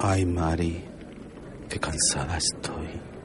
Ay, 0.00 0.24
Mari, 0.24 0.84
qué 1.68 1.80
cansada 1.80 2.36
estoy. 2.36 3.17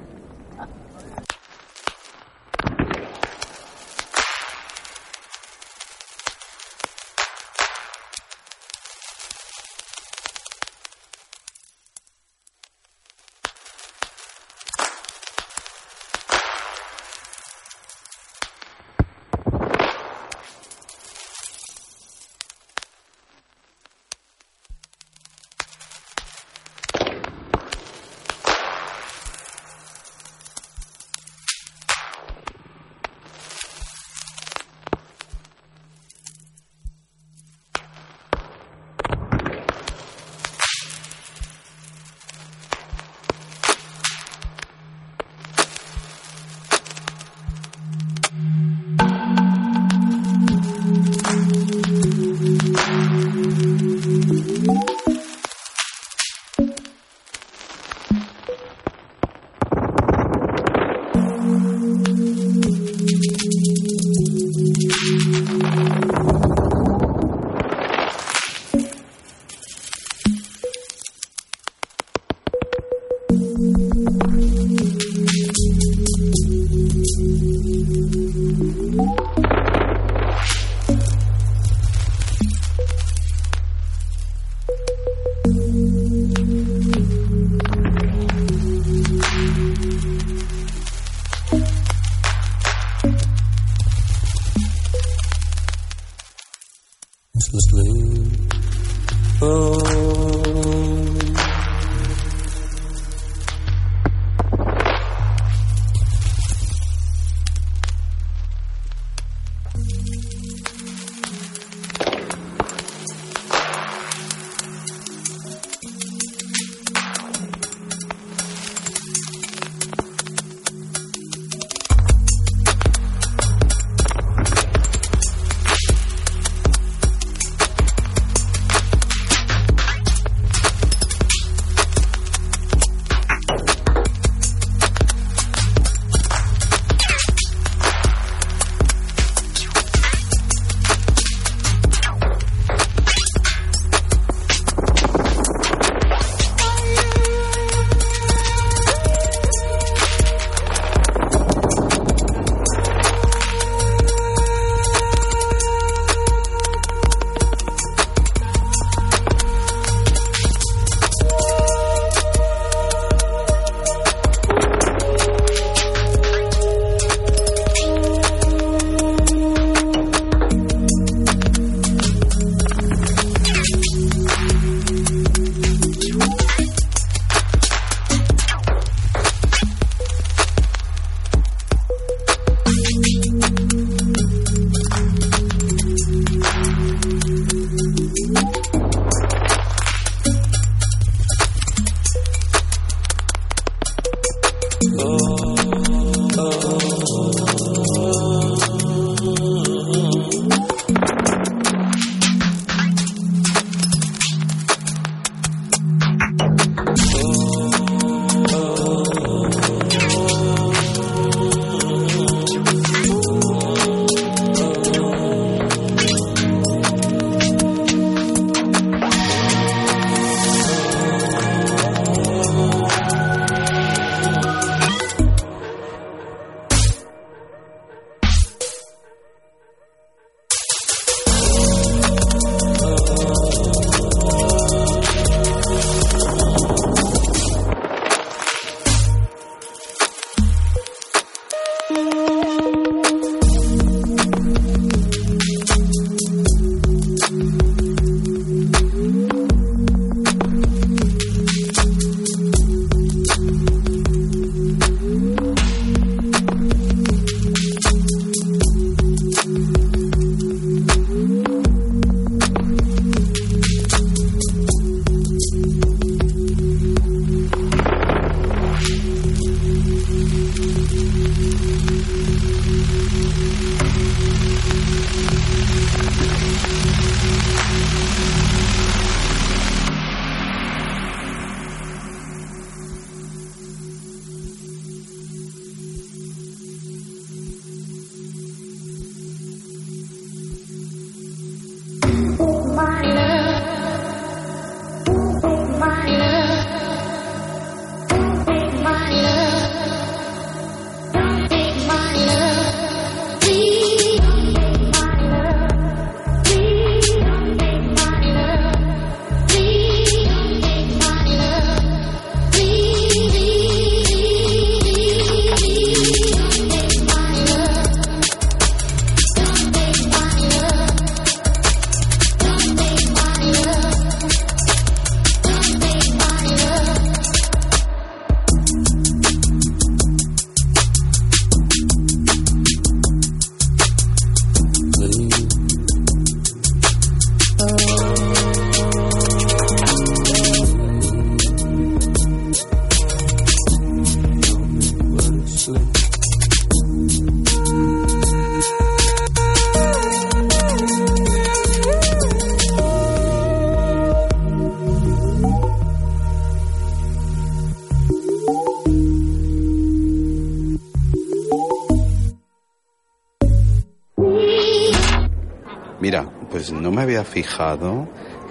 Había 367.03 367.23
fijado 367.23 368.07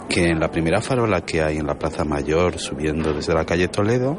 que 0.08 0.26
en 0.28 0.40
la 0.40 0.50
primera 0.50 0.80
farola 0.80 1.22
que 1.22 1.42
hay 1.42 1.58
en 1.58 1.66
la 1.66 1.78
Plaza 1.78 2.04
Mayor, 2.04 2.58
subiendo 2.58 3.12
desde 3.12 3.34
la 3.34 3.44
calle 3.44 3.68
Toledo, 3.68 4.18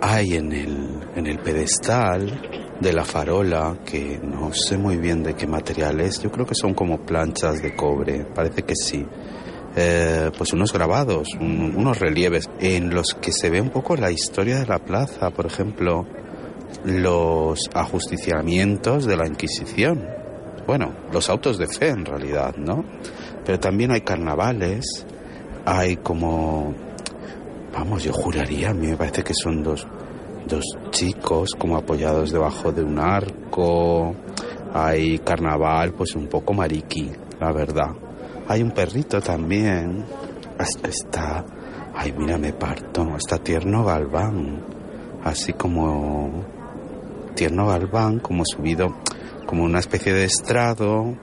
hay 0.00 0.34
en 0.34 0.52
el, 0.52 1.00
en 1.16 1.26
el 1.26 1.38
pedestal 1.38 2.40
de 2.80 2.92
la 2.92 3.04
farola, 3.04 3.78
que 3.84 4.20
no 4.22 4.52
sé 4.52 4.76
muy 4.76 4.96
bien 4.96 5.22
de 5.22 5.34
qué 5.34 5.46
material 5.46 6.00
es, 6.00 6.20
yo 6.22 6.30
creo 6.30 6.46
que 6.46 6.54
son 6.54 6.74
como 6.74 6.98
planchas 7.04 7.62
de 7.62 7.74
cobre, 7.74 8.24
parece 8.34 8.62
que 8.62 8.74
sí. 8.76 9.04
Eh, 9.76 10.30
pues 10.38 10.52
unos 10.52 10.72
grabados, 10.72 11.28
unos 11.40 11.98
relieves 11.98 12.48
en 12.60 12.94
los 12.94 13.08
que 13.20 13.32
se 13.32 13.50
ve 13.50 13.60
un 13.60 13.70
poco 13.70 13.96
la 13.96 14.12
historia 14.12 14.60
de 14.60 14.66
la 14.66 14.78
plaza, 14.78 15.30
por 15.30 15.46
ejemplo, 15.46 16.06
los 16.84 17.58
ajusticiamientos 17.74 19.04
de 19.04 19.16
la 19.16 19.26
Inquisición. 19.26 20.06
Bueno, 20.66 20.94
los 21.12 21.28
autos 21.28 21.58
de 21.58 21.66
fe 21.66 21.88
en 21.88 22.04
realidad, 22.04 22.54
¿no? 22.56 22.84
Pero 23.44 23.60
también 23.60 23.90
hay 23.90 24.00
carnavales, 24.00 25.06
hay 25.64 25.96
como, 25.96 26.74
vamos, 27.72 28.04
yo 28.04 28.12
juraría, 28.12 28.70
a 28.70 28.74
mí 28.74 28.86
me 28.88 28.96
parece 28.96 29.22
que 29.22 29.34
son 29.34 29.62
dos, 29.62 29.86
dos 30.46 30.64
chicos 30.90 31.50
como 31.58 31.76
apoyados 31.76 32.32
debajo 32.32 32.72
de 32.72 32.82
un 32.82 32.98
arco, 32.98 34.14
hay 34.72 35.18
carnaval, 35.20 35.92
pues 35.92 36.16
un 36.16 36.26
poco 36.26 36.52
mariqui, 36.52 37.10
la 37.38 37.52
verdad. 37.52 37.92
Hay 38.46 38.62
un 38.62 38.72
perrito 38.72 39.20
también. 39.20 40.04
Está. 40.58 41.44
Ay, 41.94 42.12
mira, 42.16 42.36
me 42.36 42.52
parto. 42.52 43.16
Está 43.16 43.38
tierno 43.38 43.84
Galván. 43.84 44.62
Así 45.22 45.54
como. 45.54 46.44
Tierno 47.34 47.68
Galván, 47.68 48.18
como 48.18 48.44
subido. 48.44 48.96
Como 49.46 49.64
una 49.64 49.78
especie 49.78 50.12
de 50.12 50.24
estrado. 50.24 51.14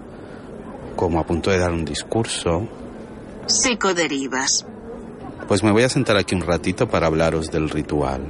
Como 0.96 1.20
a 1.20 1.26
punto 1.26 1.52
de 1.52 1.60
dar 1.60 1.72
un 1.72 1.86
discurso. 1.86 2.68
Psicoderivas. 3.48 4.66
Pues 5.48 5.64
me 5.64 5.72
voy 5.72 5.84
a 5.84 5.90
sentar 5.90 6.18
aquí 6.18 6.36
un 6.36 6.42
ratito 6.42 6.88
para 6.88 7.08
hablaros 7.08 7.48
del 7.48 7.70
ritual. 7.70 8.22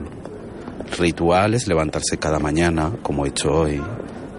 Ritual 0.98 1.54
es 1.54 1.68
levantarse 1.68 2.18
cada 2.18 2.40
mañana, 2.40 2.92
como 3.02 3.26
he 3.26 3.30
hecho 3.30 3.52
hoy, 3.52 3.82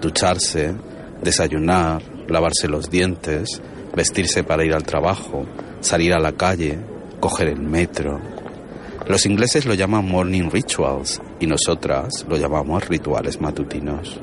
ducharse, 0.01 0.75
desayunar, 1.23 2.03
lavarse 2.29 2.69
los 2.69 2.91
dientes, 2.91 3.63
vestirse 3.95 4.45
para 4.45 4.65
ir 4.65 4.75
al 4.75 4.85
trabajo, 4.85 5.47
salir 5.81 6.13
a 6.13 6.21
la 6.21 6.33
calle, 6.33 6.79
coger 7.21 7.49
el 7.49 7.61
metro. 7.61 8.21
Los 9.09 9.27
ingleses 9.27 9.67
lo 9.67 9.75
llaman 9.75 10.09
morning 10.09 10.51
rituals 10.51 11.21
y 11.41 11.47
nosotras 11.47 12.25
lo 12.29 12.37
llamamos 12.37 12.89
rituales 12.89 13.41
matutinos. 13.41 14.21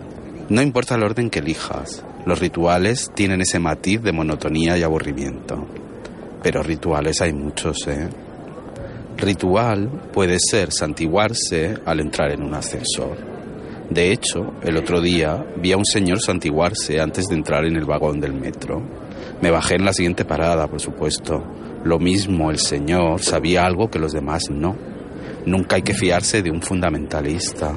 No 0.50 0.62
importa 0.62 0.96
el 0.96 1.04
orden 1.04 1.30
que 1.30 1.40
elijas, 1.40 2.04
los 2.30 2.40
rituales 2.40 3.10
tienen 3.16 3.42
ese 3.42 3.58
matiz 3.58 4.04
de 4.04 4.12
monotonía 4.12 4.78
y 4.78 4.84
aburrimiento. 4.84 5.66
Pero 6.44 6.62
rituales 6.62 7.22
hay 7.22 7.34
muchos, 7.34 7.88
¿eh? 7.88 8.08
Ritual 9.18 9.90
puede 10.14 10.38
ser 10.40 10.72
santiguarse 10.72 11.80
al 11.86 12.00
entrar 12.00 12.32
en 12.32 12.44
un 12.44 12.54
ascensor. 12.54 13.18
De 13.90 14.12
hecho, 14.12 14.54
el 14.62 14.78
otro 14.78 15.02
día 15.02 15.44
vi 15.58 15.72
a 15.72 15.78
un 15.78 15.86
señor 15.86 16.22
santiguarse 16.22 17.02
antes 17.02 17.28
de 17.28 17.36
entrar 17.36 17.66
en 17.66 17.76
el 17.76 17.86
vagón 17.86 18.20
del 18.20 18.34
metro. 18.34 18.84
Me 19.42 19.50
bajé 19.50 19.76
en 19.76 19.86
la 19.86 19.94
siguiente 19.94 20.24
parada, 20.24 20.68
por 20.68 20.80
supuesto. 20.80 21.44
Lo 21.84 21.98
mismo, 21.98 22.52
el 22.52 22.60
Señor 22.60 23.22
sabía 23.22 23.66
algo 23.66 23.90
que 23.90 23.98
los 23.98 24.12
demás 24.12 24.44
no. 24.52 24.76
Nunca 25.48 25.78
hay 25.78 25.82
que 25.82 25.96
fiarse 25.96 26.44
de 26.44 26.52
un 26.52 26.62
fundamentalista. 26.62 27.76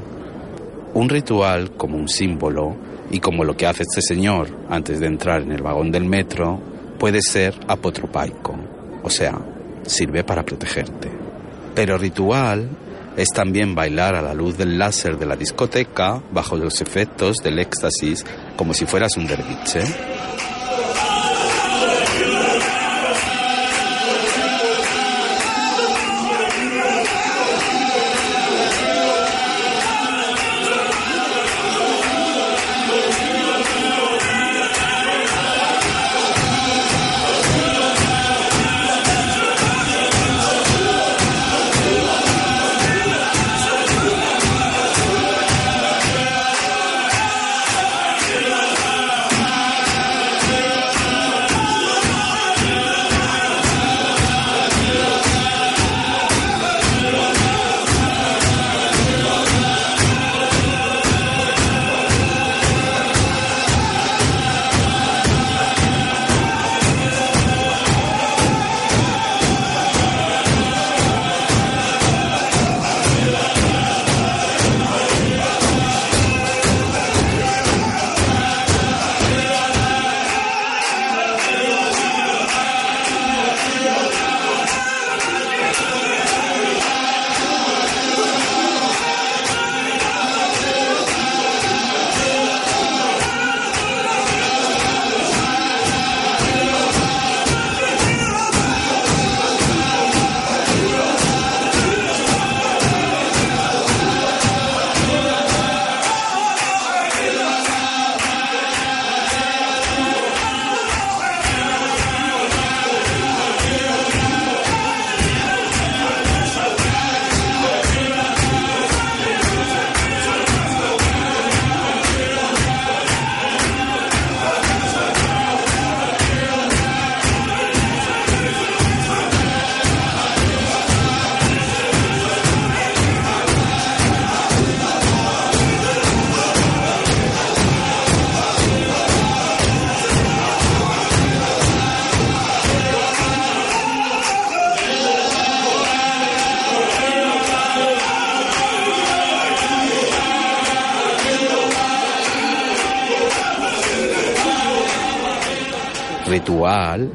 Un 0.93 1.09
ritual 1.09 1.71
como 1.71 1.97
un 1.97 2.09
símbolo 2.09 2.77
y 3.13 3.21
como 3.21 3.45
lo 3.45 3.57
que 3.57 3.67
hace 3.67 3.85
este 3.85 4.03
señor 4.03 4.49
antes 4.69 4.99
de 4.99 5.07
entrar 5.07 5.43
en 5.43 5.53
el 5.53 5.63
vagón 5.63 5.93
del 5.93 6.05
metro 6.05 6.61
puede 6.99 7.21
ser 7.21 7.55
apotropaico, 7.69 8.57
o 9.03 9.11
sea, 9.11 9.39
sirve 9.87 10.25
para 10.25 10.45
protegerte. 10.45 11.11
Pero 11.75 11.99
ritual 11.99 12.69
es 13.17 13.29
también 13.29 13.75
bailar 13.75 14.15
a 14.15 14.23
la 14.23 14.35
luz 14.35 14.57
del 14.57 14.79
láser 14.79 15.19
de 15.19 15.27
la 15.27 15.37
discoteca 15.37 16.23
bajo 16.33 16.57
los 16.57 16.81
efectos 16.81 17.37
del 17.37 17.59
éxtasis 17.59 18.25
como 18.57 18.73
si 18.73 18.87
fueras 18.87 19.17
un 19.17 19.27
derviche. 19.27 19.83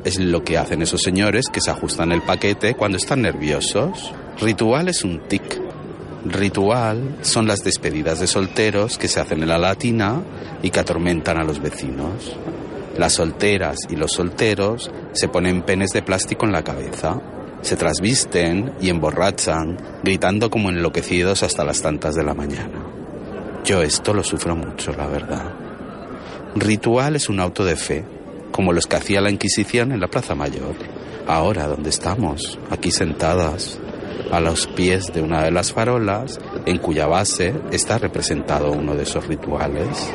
Es 0.07 0.19
lo 0.19 0.43
que 0.43 0.57
hacen 0.57 0.81
esos 0.81 1.01
señores 1.01 1.47
que 1.51 1.59
se 1.59 1.69
ajustan 1.69 2.13
el 2.13 2.21
paquete 2.21 2.75
cuando 2.75 2.97
están 2.97 3.21
nerviosos. 3.21 4.13
Ritual 4.39 4.87
es 4.87 5.03
un 5.03 5.19
tic. 5.27 5.61
Ritual 6.25 7.17
son 7.21 7.45
las 7.45 7.63
despedidas 7.63 8.19
de 8.19 8.27
solteros 8.27 8.97
que 8.97 9.09
se 9.09 9.19
hacen 9.19 9.43
en 9.43 9.49
la 9.49 9.57
latina 9.57 10.21
y 10.63 10.69
que 10.69 10.79
atormentan 10.79 11.37
a 11.37 11.43
los 11.43 11.61
vecinos. 11.61 12.35
Las 12.97 13.13
solteras 13.13 13.77
y 13.89 13.97
los 13.97 14.13
solteros 14.13 14.89
se 15.11 15.27
ponen 15.27 15.61
penes 15.63 15.91
de 15.91 16.01
plástico 16.01 16.45
en 16.45 16.53
la 16.53 16.63
cabeza, 16.63 17.21
se 17.61 17.75
trasvisten 17.75 18.73
y 18.79 18.89
emborrachan, 18.89 19.77
gritando 20.03 20.49
como 20.49 20.69
enloquecidos 20.69 21.43
hasta 21.43 21.65
las 21.65 21.81
tantas 21.81 22.15
de 22.15 22.23
la 22.23 22.33
mañana. 22.33 22.81
Yo 23.65 23.81
esto 23.81 24.13
lo 24.13 24.23
sufro 24.23 24.55
mucho, 24.55 24.93
la 24.93 25.07
verdad. 25.07 25.53
Ritual 26.55 27.17
es 27.17 27.29
un 27.29 27.39
auto 27.39 27.65
de 27.65 27.75
fe, 27.75 28.05
como 28.57 28.73
los 28.73 28.87
que 28.87 28.95
hacía 28.95 29.21
la 29.21 29.29
Inquisición 29.29 29.91
en 29.91 29.99
la 29.99 30.07
Plaza 30.07 30.33
Mayor. 30.33 30.75
Ahora, 31.27 31.67
donde 31.67 31.91
estamos, 31.91 32.57
aquí 32.71 32.89
sentadas, 32.89 33.79
a 34.31 34.39
los 34.39 34.65
pies 34.65 35.13
de 35.13 35.21
una 35.21 35.43
de 35.43 35.51
las 35.51 35.71
farolas, 35.71 36.39
en 36.65 36.79
cuya 36.79 37.05
base 37.05 37.53
está 37.71 37.99
representado 37.99 38.71
uno 38.71 38.95
de 38.95 39.03
esos 39.03 39.27
rituales. 39.27 40.11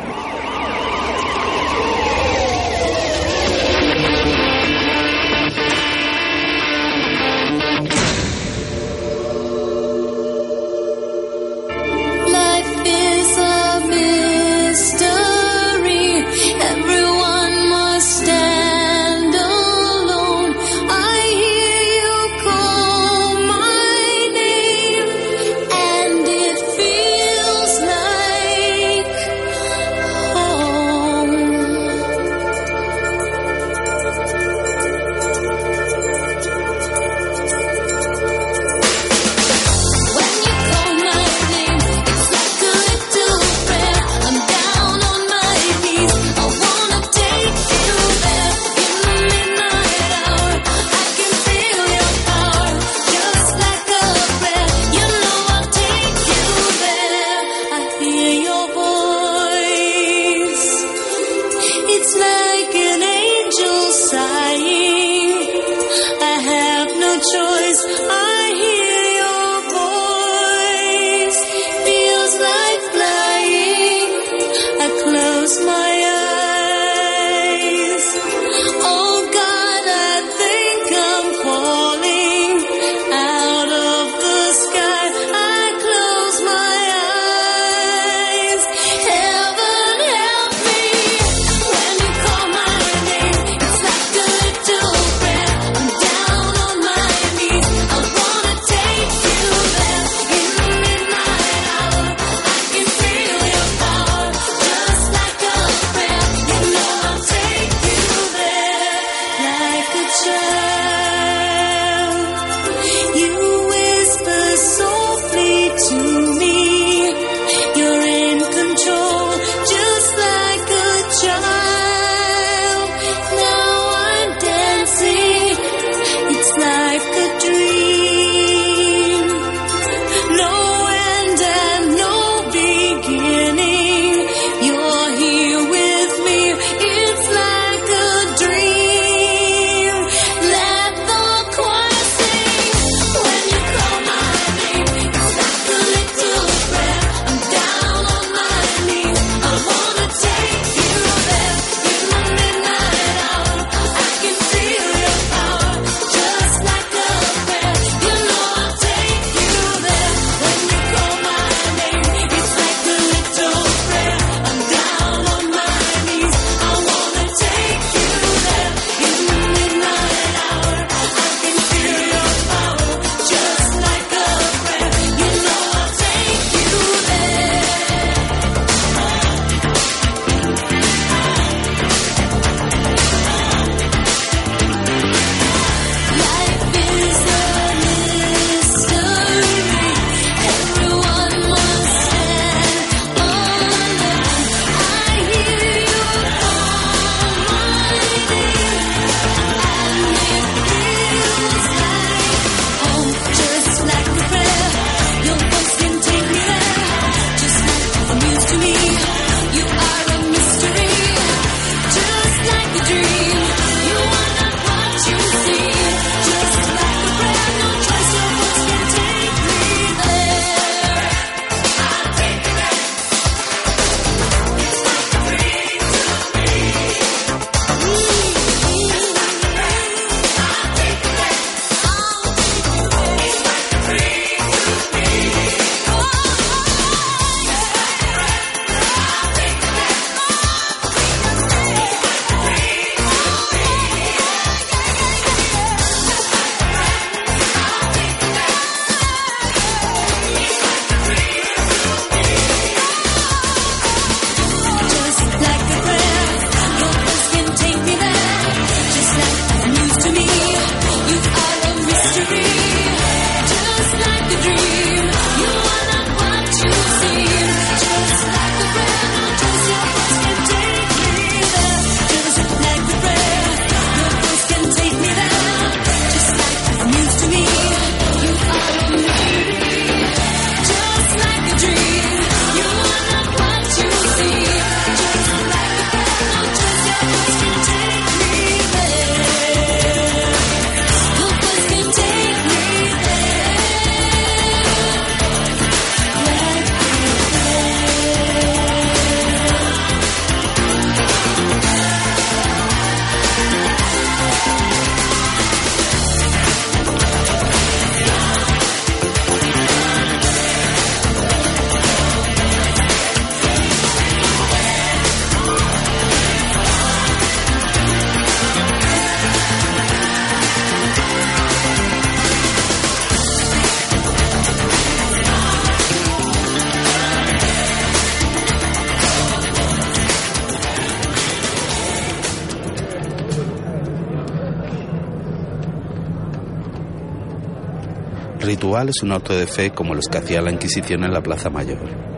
Ritual 338.42 338.88
es 338.88 339.02
un 339.02 339.12
auto 339.12 339.34
de 339.34 339.46
fe 339.46 339.70
como 339.70 339.94
los 339.94 340.08
que 340.08 340.18
hacía 340.18 340.42
la 340.42 340.52
Inquisición 340.52 341.04
en 341.04 341.12
la 341.12 341.22
Plaza 341.22 341.50
Mayor. 341.50 342.12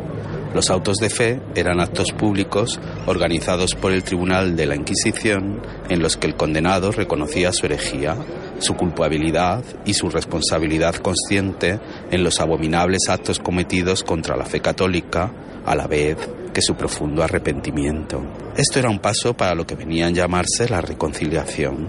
Los 0.55 0.71
autos 0.71 0.99
de 0.99 1.11
fe 1.11 1.41
eran 1.57 1.81
actos 1.81 2.13
públicos 2.13 2.79
organizados 3.07 3.75
por 3.75 3.93
el 3.93 4.05
Tribunal 4.05 4.55
de 4.55 4.67
la 4.67 4.77
Inquisición 4.77 5.61
en 5.89 6.01
los 6.01 6.17
que 6.17 6.29
el 6.29 6.37
condenado 6.37 6.93
reconocía 6.93 7.53
su 7.53 7.67
herejía, 7.67 8.17
su 8.61 8.75
culpabilidad 8.75 9.65
y 9.85 9.95
su 9.95 10.09
responsabilidad 10.09 10.95
consciente 10.95 11.81
en 12.11 12.23
los 12.23 12.41
abominables 12.41 13.09
actos 13.09 13.41
cometidos 13.41 14.05
contra 14.05 14.37
la 14.37 14.45
fe 14.45 14.61
católica, 14.61 15.33
a 15.67 15.75
la 15.75 15.87
vez 15.87 16.17
que 16.53 16.63
su 16.63 16.77
profundo 16.77 17.23
arrepentimiento. 17.23 18.23
Esto 18.57 18.79
era 18.79 18.91
un 18.91 19.01
paso 19.01 19.35
para 19.35 19.55
lo 19.55 19.67
que 19.67 19.75
venía 19.75 20.07
a 20.07 20.11
llamarse 20.11 20.69
la 20.69 20.81
reconciliación, 20.81 21.89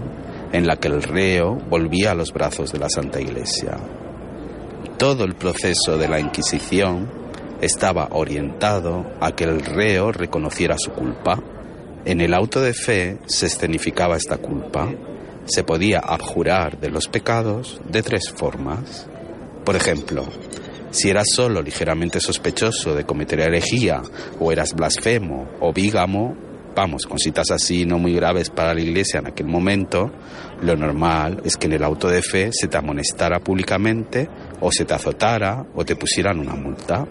en 0.52 0.66
la 0.66 0.76
que 0.76 0.88
el 0.88 1.02
reo 1.02 1.56
volvía 1.68 2.10
a 2.10 2.14
los 2.14 2.32
brazos 2.32 2.72
de 2.72 2.80
la 2.80 2.88
Santa 2.88 3.20
Iglesia. 3.20 3.78
Todo 4.98 5.24
el 5.24 5.34
proceso 5.34 5.98
de 5.98 6.08
la 6.08 6.20
Inquisición 6.20 7.06
estaba 7.60 8.08
orientado 8.12 9.04
a 9.20 9.32
que 9.32 9.44
el 9.44 9.60
reo 9.60 10.10
reconociera 10.10 10.76
su 10.78 10.90
culpa. 10.92 11.38
En 12.06 12.22
el 12.22 12.32
auto 12.32 12.62
de 12.62 12.72
fe 12.72 13.18
se 13.26 13.44
escenificaba 13.44 14.16
esta 14.16 14.38
culpa. 14.38 14.90
Se 15.44 15.64
podía 15.64 15.98
abjurar 15.98 16.80
de 16.80 16.88
los 16.88 17.08
pecados 17.08 17.78
de 17.86 18.02
tres 18.02 18.32
formas. 18.34 19.06
Por 19.66 19.76
ejemplo, 19.76 20.24
si 20.92 21.10
eras 21.10 21.26
solo 21.30 21.60
ligeramente 21.60 22.18
sospechoso 22.18 22.94
de 22.94 23.04
cometer 23.04 23.40
herejía, 23.40 24.00
o 24.40 24.50
eras 24.50 24.72
blasfemo 24.72 25.46
o 25.60 25.74
bígamo, 25.74 26.34
vamos, 26.76 27.06
con 27.06 27.18
citas 27.18 27.50
así 27.50 27.86
no 27.86 27.98
muy 27.98 28.12
graves 28.12 28.50
para 28.50 28.74
la 28.74 28.82
iglesia 28.82 29.20
en 29.20 29.28
aquel 29.28 29.46
momento, 29.46 30.12
lo 30.60 30.76
normal 30.76 31.40
es 31.42 31.56
que 31.56 31.66
en 31.66 31.72
el 31.72 31.82
auto 31.82 32.08
de 32.08 32.20
fe 32.20 32.50
se 32.52 32.68
te 32.68 32.76
amonestara 32.76 33.40
públicamente, 33.40 34.28
o 34.60 34.70
se 34.70 34.84
te 34.84 34.94
azotara, 34.94 35.64
o 35.74 35.84
te 35.84 35.96
pusieran 35.96 36.38
una 36.38 36.54
multa. 36.54 37.08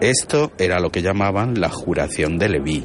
Esto 0.00 0.50
era 0.58 0.80
lo 0.80 0.90
que 0.90 1.00
llamaban 1.00 1.60
la 1.60 1.70
juración 1.70 2.38
de 2.38 2.48
Leví. 2.48 2.84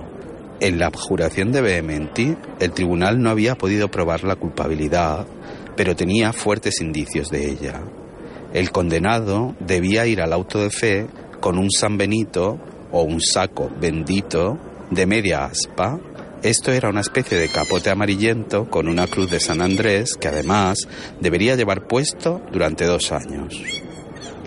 En 0.60 0.78
la 0.78 0.92
juración 0.94 1.52
de 1.52 1.62
Vehementi, 1.62 2.38
el 2.60 2.72
tribunal 2.72 3.20
no 3.20 3.32
había 3.32 3.56
podido 3.56 3.90
probar 3.90 4.24
la 4.24 4.36
culpabilidad, 4.36 5.26
pero 5.76 5.96
tenía 5.96 6.32
fuertes 6.32 6.80
indicios 6.80 7.30
de 7.30 7.50
ella. 7.50 7.82
El 8.54 8.72
condenado 8.72 9.56
debía 9.60 10.06
ir 10.06 10.22
al 10.22 10.32
auto 10.32 10.60
de 10.60 10.70
fe 10.70 11.08
con 11.40 11.58
un 11.58 11.72
San 11.72 11.98
Benito 11.98 12.60
o 12.92 13.02
un 13.02 13.20
saco 13.20 13.72
bendito 13.80 14.60
de 14.92 15.06
media 15.06 15.46
aspa. 15.46 16.00
Esto 16.44 16.72
era 16.72 16.90
una 16.90 17.02
especie 17.02 17.38
de 17.38 17.50
capote 17.50 17.90
amarillento 17.90 18.70
con 18.70 18.88
una 18.88 19.08
cruz 19.08 19.32
de 19.32 19.40
San 19.40 19.62
Andrés 19.62 20.16
que 20.16 20.28
además 20.28 20.88
debería 21.20 21.56
llevar 21.56 21.88
puesto 21.88 22.42
durante 22.52 22.86
dos 22.86 23.12
años. 23.12 23.60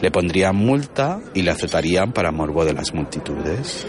Le 0.01 0.11
pondrían 0.11 0.55
multa 0.55 1.21
y 1.35 1.43
le 1.43 1.51
azotarían 1.51 2.13
para 2.13 2.31
morbo 2.31 2.65
de 2.65 2.75
las 2.75 2.93
multitudes. 2.93 3.87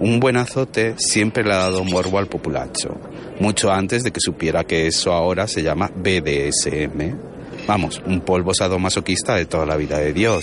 Un 0.00 0.18
buen 0.18 0.36
azote 0.36 0.94
siempre 0.96 1.44
le 1.44 1.52
ha 1.52 1.58
dado 1.58 1.84
morbo 1.84 2.18
al 2.18 2.26
populacho, 2.26 2.96
mucho 3.38 3.70
antes 3.70 4.02
de 4.02 4.10
que 4.10 4.20
supiera 4.20 4.64
que 4.64 4.86
eso 4.86 5.12
ahora 5.12 5.46
se 5.46 5.62
llama 5.62 5.90
BDSM. 5.94 7.16
Vamos, 7.66 8.02
un 8.06 8.20
polvo 8.22 8.54
sadomasoquista 8.54 9.34
de 9.34 9.46
toda 9.46 9.66
la 9.66 9.76
vida 9.76 9.98
de 9.98 10.12
Dios, 10.12 10.42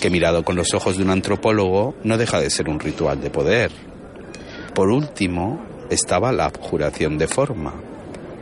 que 0.00 0.10
mirado 0.10 0.42
con 0.44 0.56
los 0.56 0.72
ojos 0.72 0.96
de 0.96 1.04
un 1.04 1.10
antropólogo 1.10 1.94
no 2.02 2.16
deja 2.16 2.40
de 2.40 2.50
ser 2.50 2.68
un 2.68 2.80
ritual 2.80 3.20
de 3.20 3.30
poder. 3.30 3.70
Por 4.78 4.90
último, 4.90 5.60
estaba 5.90 6.30
la 6.30 6.44
abjuración 6.44 7.18
de 7.18 7.26
forma. 7.26 7.74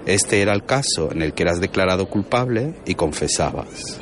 Este 0.05 0.43
era 0.43 0.53
el 0.53 0.67
caso 0.67 1.11
en 1.11 1.23
el 1.23 1.33
que 1.33 1.45
eras 1.45 1.63
declarado 1.63 2.11
culpable 2.11 2.75
y 2.85 2.95
confesabas. 2.95 3.99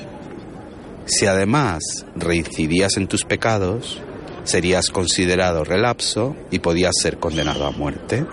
Si 1.06 1.26
además 1.26 2.04
reincidías 2.16 2.96
en 2.96 3.06
tus 3.06 3.24
pecados, 3.24 4.02
serías 4.42 4.90
considerado 4.90 5.62
relapso 5.62 6.34
y 6.50 6.58
podías 6.58 6.94
ser 7.00 7.18
condenado 7.18 7.66
a 7.66 7.70
muerte. 7.70 8.26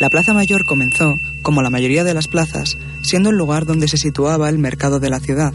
La 0.00 0.08
Plaza 0.08 0.32
Mayor 0.32 0.64
comenzó, 0.64 1.16
como 1.42 1.60
la 1.60 1.68
mayoría 1.68 2.02
de 2.02 2.14
las 2.14 2.28
plazas, 2.28 2.78
siendo 3.02 3.28
el 3.28 3.36
lugar 3.36 3.66
donde 3.66 3.88
se 3.88 3.98
situaba 3.98 4.48
el 4.48 4.56
mercado 4.56 5.00
de 5.00 5.10
la 5.10 5.20
ciudad. 5.20 5.52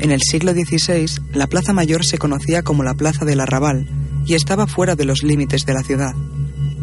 En 0.00 0.10
el 0.10 0.20
siglo 0.20 0.50
XVI, 0.50 1.06
la 1.32 1.46
Plaza 1.46 1.72
Mayor 1.72 2.04
se 2.04 2.18
conocía 2.18 2.64
como 2.64 2.82
la 2.82 2.94
Plaza 2.94 3.24
del 3.24 3.38
Arrabal 3.38 3.88
y 4.26 4.34
estaba 4.34 4.66
fuera 4.66 4.96
de 4.96 5.04
los 5.04 5.22
límites 5.22 5.64
de 5.64 5.72
la 5.72 5.84
ciudad. 5.84 6.16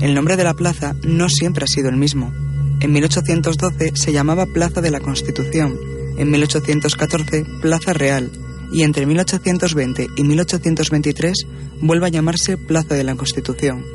El 0.04 0.16
nombre 0.16 0.36
de 0.36 0.44
la 0.44 0.54
plaza 0.54 0.98
no 1.06 1.30
siempre 1.30 1.64
ha 1.64 1.68
sido 1.68 1.88
el 1.88 1.96
mismo. 1.96 2.34
En 2.82 2.92
1812 2.92 3.94
se 3.96 4.12
llamaba 4.12 4.46
Plaza 4.46 4.82
de 4.82 4.92
la 4.92 5.00
Constitución, 5.00 5.80
en 6.18 6.30
1814 6.30 7.46
Plaza 7.62 7.94
Real 7.94 8.30
y 8.74 8.82
entre 8.82 9.06
1820 9.06 10.10
y 10.18 10.24
1823 10.26 11.48
vuelve 11.80 12.08
a 12.08 12.10
llamarse 12.10 12.58
Plaza 12.58 12.96
de 12.96 13.06
la 13.06 13.16
Constitución. 13.16 13.86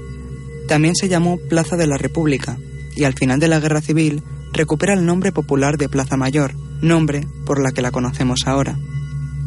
También 0.66 0.94
se 0.94 1.11
llamó 1.11 1.37
Plaza 1.37 1.77
de 1.77 1.87
la 1.87 1.99
República 1.99 2.57
y 2.97 3.05
al 3.05 3.12
final 3.12 3.38
de 3.38 3.49
la 3.49 3.61
Guerra 3.61 3.83
Civil 3.83 4.23
recupera 4.55 4.94
el 4.94 5.05
nombre 5.05 5.31
popular 5.31 5.77
de 5.77 5.90
Plaza 5.90 6.16
Mayor, 6.16 6.55
nombre 6.81 7.27
por 7.44 7.62
la 7.62 7.71
que 7.73 7.83
la 7.83 7.90
conocemos 7.90 8.47
ahora. 8.47 8.79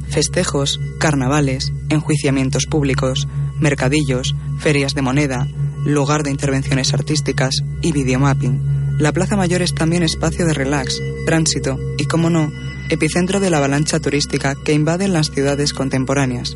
Festejos, 0.10 0.80
carnavales, 1.00 1.74
enjuiciamientos 1.90 2.68
públicos, 2.68 3.28
mercadillos, 3.60 4.36
ferias 4.60 4.94
de 4.94 5.02
moneda, 5.02 5.48
lugar 5.86 6.24
de 6.24 6.32
intervenciones 6.32 6.94
artísticas 6.94 7.56
y 7.82 7.92
videomapping. 7.92 8.98
La 9.00 9.12
Plaza 9.12 9.36
Mayor 9.36 9.62
es 9.62 9.74
también 9.74 10.04
espacio 10.04 10.46
de 10.46 10.54
relax, 10.54 11.00
tránsito 11.26 11.78
y, 11.98 12.06
como 12.06 12.30
no, 12.30 12.52
epicentro 12.90 13.40
de 13.40 13.50
la 13.50 13.58
avalancha 13.58 14.00
turística 14.00 14.56
que 14.56 14.74
invaden 14.74 15.14
las 15.14 15.32
ciudades 15.32 15.74
contemporáneas. 15.74 16.56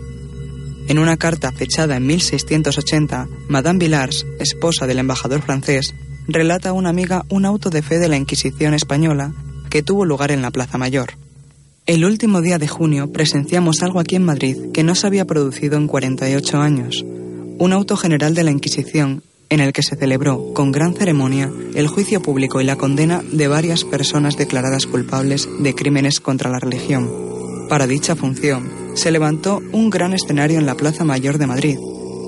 En 0.87 0.99
una 0.99 1.17
carta 1.17 1.51
fechada 1.51 1.95
en 1.95 2.05
1680, 2.05 3.27
Madame 3.47 3.79
Villars, 3.79 4.25
esposa 4.39 4.85
del 4.85 4.99
embajador 4.99 5.41
francés, 5.41 5.95
relata 6.27 6.69
a 6.69 6.73
una 6.73 6.89
amiga 6.89 7.25
un 7.29 7.45
auto 7.45 7.69
de 7.69 7.81
fe 7.81 7.97
de 7.97 8.09
la 8.09 8.17
Inquisición 8.17 8.73
española 8.73 9.33
que 9.69 9.81
tuvo 9.81 10.05
lugar 10.05 10.31
en 10.31 10.41
la 10.41 10.51
Plaza 10.51 10.77
Mayor. 10.77 11.13
El 11.87 12.05
último 12.05 12.41
día 12.41 12.57
de 12.57 12.67
junio 12.67 13.11
presenciamos 13.11 13.81
algo 13.81 13.99
aquí 13.99 14.15
en 14.15 14.23
Madrid 14.23 14.71
que 14.73 14.83
no 14.83 14.95
se 14.95 15.07
había 15.07 15.25
producido 15.25 15.77
en 15.77 15.87
48 15.87 16.57
años. 16.59 17.05
Un 17.57 17.71
auto 17.71 17.95
general 17.95 18.35
de 18.35 18.43
la 18.43 18.51
Inquisición 18.51 19.23
en 19.49 19.59
el 19.59 19.71
que 19.71 19.83
se 19.83 19.95
celebró 19.95 20.53
con 20.53 20.71
gran 20.71 20.93
ceremonia 20.93 21.51
el 21.73 21.87
juicio 21.87 22.21
público 22.21 22.59
y 22.59 22.65
la 22.65 22.75
condena 22.75 23.23
de 23.31 23.47
varias 23.47 23.83
personas 23.85 24.37
declaradas 24.37 24.85
culpables 24.85 25.47
de 25.59 25.73
crímenes 25.73 26.19
contra 26.19 26.49
la 26.49 26.59
religión. 26.59 27.09
Para 27.69 27.87
dicha 27.87 28.15
función, 28.15 28.69
se 28.95 29.11
levantó 29.11 29.61
un 29.71 29.89
gran 29.89 30.13
escenario 30.13 30.59
en 30.59 30.65
la 30.65 30.75
Plaza 30.75 31.03
Mayor 31.03 31.37
de 31.37 31.47
Madrid, 31.47 31.77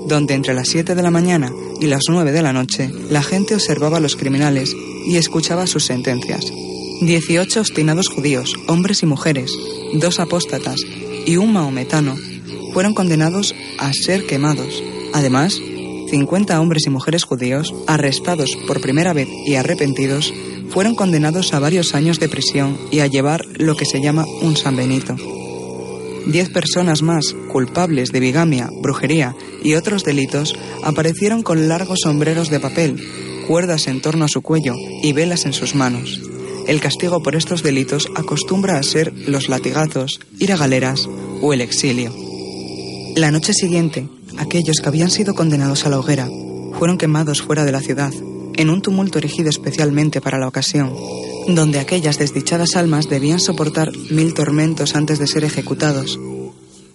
donde 0.06 0.34
entre 0.34 0.54
las 0.54 0.68
7 0.68 0.94
de 0.94 1.02
la 1.02 1.10
mañana 1.10 1.52
y 1.80 1.86
las 1.86 2.04
9 2.08 2.32
de 2.32 2.42
la 2.42 2.52
noche 2.52 2.90
la 3.10 3.22
gente 3.22 3.54
observaba 3.54 3.98
a 3.98 4.00
los 4.00 4.16
criminales 4.16 4.74
y 5.06 5.16
escuchaba 5.16 5.66
sus 5.66 5.84
sentencias. 5.84 6.46
18 7.02 7.60
obstinados 7.60 8.08
judíos, 8.08 8.54
hombres 8.66 9.02
y 9.02 9.06
mujeres, 9.06 9.52
dos 9.94 10.18
apóstatas 10.18 10.80
y 11.26 11.36
un 11.36 11.52
maometano 11.52 12.16
fueron 12.72 12.94
condenados 12.94 13.54
a 13.78 13.92
ser 13.92 14.26
quemados. 14.26 14.82
Además, 15.18 15.60
50 16.10 16.60
hombres 16.60 16.86
y 16.86 16.90
mujeres 16.90 17.24
judíos, 17.24 17.74
arrestados 17.88 18.56
por 18.68 18.80
primera 18.80 19.12
vez 19.12 19.26
y 19.44 19.56
arrepentidos, 19.56 20.32
fueron 20.70 20.94
condenados 20.94 21.52
a 21.52 21.58
varios 21.58 21.96
años 21.96 22.20
de 22.20 22.28
prisión 22.28 22.78
y 22.92 23.00
a 23.00 23.08
llevar 23.08 23.44
lo 23.58 23.74
que 23.74 23.84
se 23.84 24.00
llama 24.00 24.24
un 24.42 24.56
San 24.56 24.76
Benito. 24.76 25.16
Diez 26.28 26.50
personas 26.50 27.02
más, 27.02 27.34
culpables 27.50 28.12
de 28.12 28.20
bigamia, 28.20 28.70
brujería 28.80 29.34
y 29.64 29.74
otros 29.74 30.04
delitos, 30.04 30.54
aparecieron 30.84 31.42
con 31.42 31.66
largos 31.66 31.98
sombreros 32.04 32.48
de 32.48 32.60
papel, 32.60 33.02
cuerdas 33.48 33.88
en 33.88 34.00
torno 34.00 34.24
a 34.24 34.28
su 34.28 34.40
cuello 34.40 34.74
y 35.02 35.12
velas 35.14 35.46
en 35.46 35.52
sus 35.52 35.74
manos. 35.74 36.20
El 36.68 36.80
castigo 36.80 37.24
por 37.24 37.34
estos 37.34 37.64
delitos 37.64 38.06
acostumbra 38.14 38.78
a 38.78 38.84
ser 38.84 39.12
los 39.26 39.48
latigazos, 39.48 40.20
ir 40.38 40.52
a 40.52 40.56
galeras 40.56 41.08
o 41.42 41.52
el 41.52 41.60
exilio. 41.60 42.14
La 43.16 43.32
noche 43.32 43.52
siguiente, 43.52 44.06
aquellos 44.38 44.80
que 44.80 44.88
habían 44.88 45.10
sido 45.10 45.34
condenados 45.34 45.84
a 45.84 45.88
la 45.88 45.98
hoguera 45.98 46.28
fueron 46.78 46.98
quemados 46.98 47.42
fuera 47.42 47.64
de 47.64 47.72
la 47.72 47.80
ciudad, 47.80 48.12
en 48.56 48.70
un 48.70 48.82
tumulto 48.82 49.18
erigido 49.18 49.50
especialmente 49.50 50.20
para 50.20 50.38
la 50.38 50.48
ocasión, 50.48 50.94
donde 51.48 51.78
aquellas 51.78 52.18
desdichadas 52.18 52.76
almas 52.76 53.08
debían 53.08 53.40
soportar 53.40 53.90
mil 54.10 54.34
tormentos 54.34 54.94
antes 54.94 55.18
de 55.18 55.26
ser 55.26 55.44
ejecutados. 55.44 56.18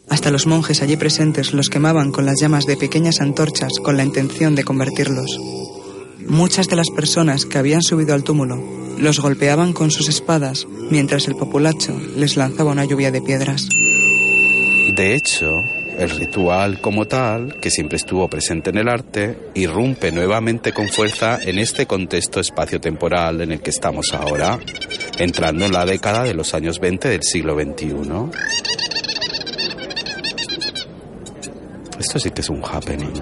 Hasta 0.10 0.32
los 0.32 0.46
monjes 0.46 0.82
allí 0.82 0.98
presentes 0.98 1.54
los 1.54 1.70
quemaban 1.70 2.12
con 2.12 2.26
las 2.26 2.40
llamas 2.40 2.66
de 2.66 2.78
pequeñas 2.78 3.22
antorchas 3.22 3.72
con 3.82 3.98
la 3.98 4.04
intención 4.04 4.56
de 4.56 4.64
convertirlos. 4.64 5.40
Muchas 6.28 6.68
de 6.68 6.76
las 6.76 6.90
personas 6.90 7.46
que 7.46 7.58
habían 7.58 7.82
subido 7.82 8.14
al 8.14 8.24
túmulo 8.24 8.62
los 8.98 9.20
golpeaban 9.20 9.74
con 9.74 9.92
sus 9.92 10.10
espadas 10.10 10.68
mientras 10.92 11.28
el 11.28 11.36
populacho 11.36 12.00
les 12.16 12.38
lanzaba 12.38 12.72
una 12.72 12.86
lluvia 12.86 13.12
de 13.12 13.22
piedras. 13.22 13.68
De 14.96 15.16
hecho, 15.16 15.64
el 15.98 16.10
ritual 16.10 16.82
como 16.82 17.06
tal, 17.06 17.60
que 17.60 17.70
siempre 17.70 17.98
estuvo 17.98 18.28
presente 18.28 18.70
en 18.70 18.78
el 18.78 18.90
arte, 18.90 19.38
irrumpe 19.54 20.12
nuevamente 20.12 20.74
con 20.74 20.88
fuerza 20.88 21.40
en 21.42 21.60
este 21.60 21.86
contexto 21.86 22.40
espacio-temporal 22.40 23.42
en 23.42 23.52
el 23.54 23.62
que 23.62 23.70
estamos 23.70 24.14
ahora, 24.14 24.60
entrando 25.18 25.66
en 25.66 25.72
la 25.72 25.86
década 25.86 26.24
de 26.24 26.34
los 26.34 26.54
años 26.54 26.80
20 26.80 27.10
del 27.10 27.24
siglo 27.24 27.56
XXI. 27.56 27.94
Esto 32.00 32.20
sí 32.20 32.32
que 32.32 32.42
es 32.42 32.50
un 32.50 32.62
happening. 32.64 33.14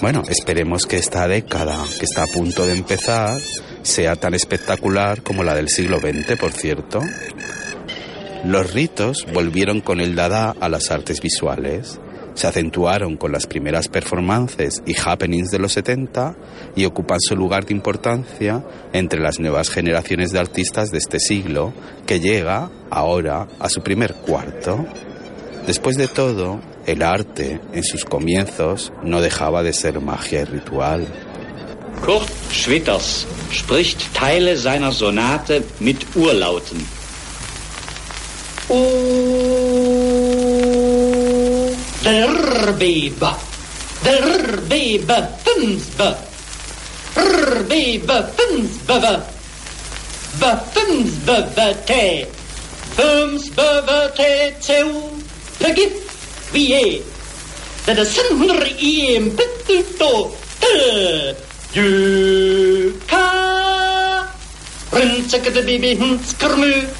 Bueno, 0.00 0.22
esperemos 0.28 0.86
que 0.86 0.96
esta 0.96 1.28
década, 1.28 1.76
que 1.98 2.06
está 2.06 2.22
a 2.22 2.26
punto 2.26 2.64
de 2.64 2.72
empezar, 2.72 3.38
sea 3.82 4.16
tan 4.16 4.32
espectacular 4.32 5.22
como 5.22 5.44
la 5.44 5.54
del 5.54 5.68
siglo 5.68 6.00
XX, 6.00 6.38
por 6.38 6.52
cierto. 6.52 7.02
Los 8.44 8.72
ritos 8.72 9.26
volvieron 9.34 9.80
con 9.80 10.00
el 10.00 10.14
Dada 10.14 10.54
a 10.60 10.68
las 10.68 10.90
artes 10.90 11.20
visuales, 11.20 12.00
se 12.34 12.46
acentuaron 12.46 13.16
con 13.16 13.32
las 13.32 13.46
primeras 13.46 13.88
performances 13.88 14.82
y 14.86 14.94
happenings 14.98 15.50
de 15.50 15.58
los 15.58 15.72
70 15.72 16.36
y 16.74 16.86
ocupan 16.86 17.20
su 17.20 17.36
lugar 17.36 17.66
de 17.66 17.74
importancia 17.74 18.64
entre 18.94 19.20
las 19.20 19.40
nuevas 19.40 19.68
generaciones 19.68 20.32
de 20.32 20.38
artistas 20.38 20.90
de 20.90 20.98
este 20.98 21.20
siglo, 21.20 21.74
que 22.06 22.20
llega 22.20 22.70
ahora 22.90 23.46
a 23.58 23.68
su 23.68 23.82
primer 23.82 24.14
cuarto. 24.14 24.86
Después 25.66 25.98
de 25.98 26.08
todo, 26.08 26.60
el 26.86 27.02
arte, 27.02 27.60
en 27.74 27.84
sus 27.84 28.06
comienzos, 28.06 28.90
no 29.02 29.20
dejaba 29.20 29.62
de 29.62 29.74
ser 29.74 30.00
magia 30.00 30.40
y 30.40 30.44
ritual. 30.44 31.06
Kurt 32.04 32.30
Schwitters 32.50 33.26
spricht 33.52 34.14
Teile 34.14 34.56
seiner 34.56 34.92
Sonate 34.92 35.62
mit 35.80 36.16
Urlauten. 36.16 36.99
Oeh. 38.70 38.90
Derbeebe. 42.02 43.30
Derbeebe. 44.04 45.18
Finsbe. 45.44 46.10
Derbeebe. 47.14 48.16
Finsbebe. 48.36 49.14
Be 50.38 50.50
Finsbebe 50.72 51.76
te. 51.84 52.26
Finsbebe 52.96 54.10
te 54.16 54.52
teu. 54.62 54.88
Begif 55.58 55.92
wie 56.52 56.68
je. 56.68 57.02
Dat 57.84 57.96
is 57.96 58.16
een 58.16 58.36
honderd 58.38 58.72
een 58.78 59.34
bitte 59.34 59.84
to. 59.98 60.36
Te. 60.58 61.34
Du. 61.72 63.00
Ka. 63.06 64.26
Rinsekete 64.90 65.62
bibi 65.62 65.96
hinskermu. 65.96 66.99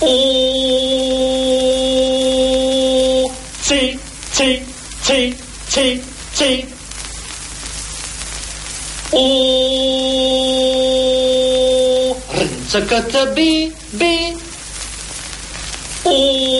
ô 0.00 0.06
chi 3.62 3.96
chi 4.32 4.60
chi 5.06 5.32
chi 5.70 5.98
chi 6.34 6.64
ô 9.10 9.26
rừng 12.32 12.48
chắc 13.12 13.34
bi 13.36 13.70
bi. 13.92 14.32
Ô 16.04 16.59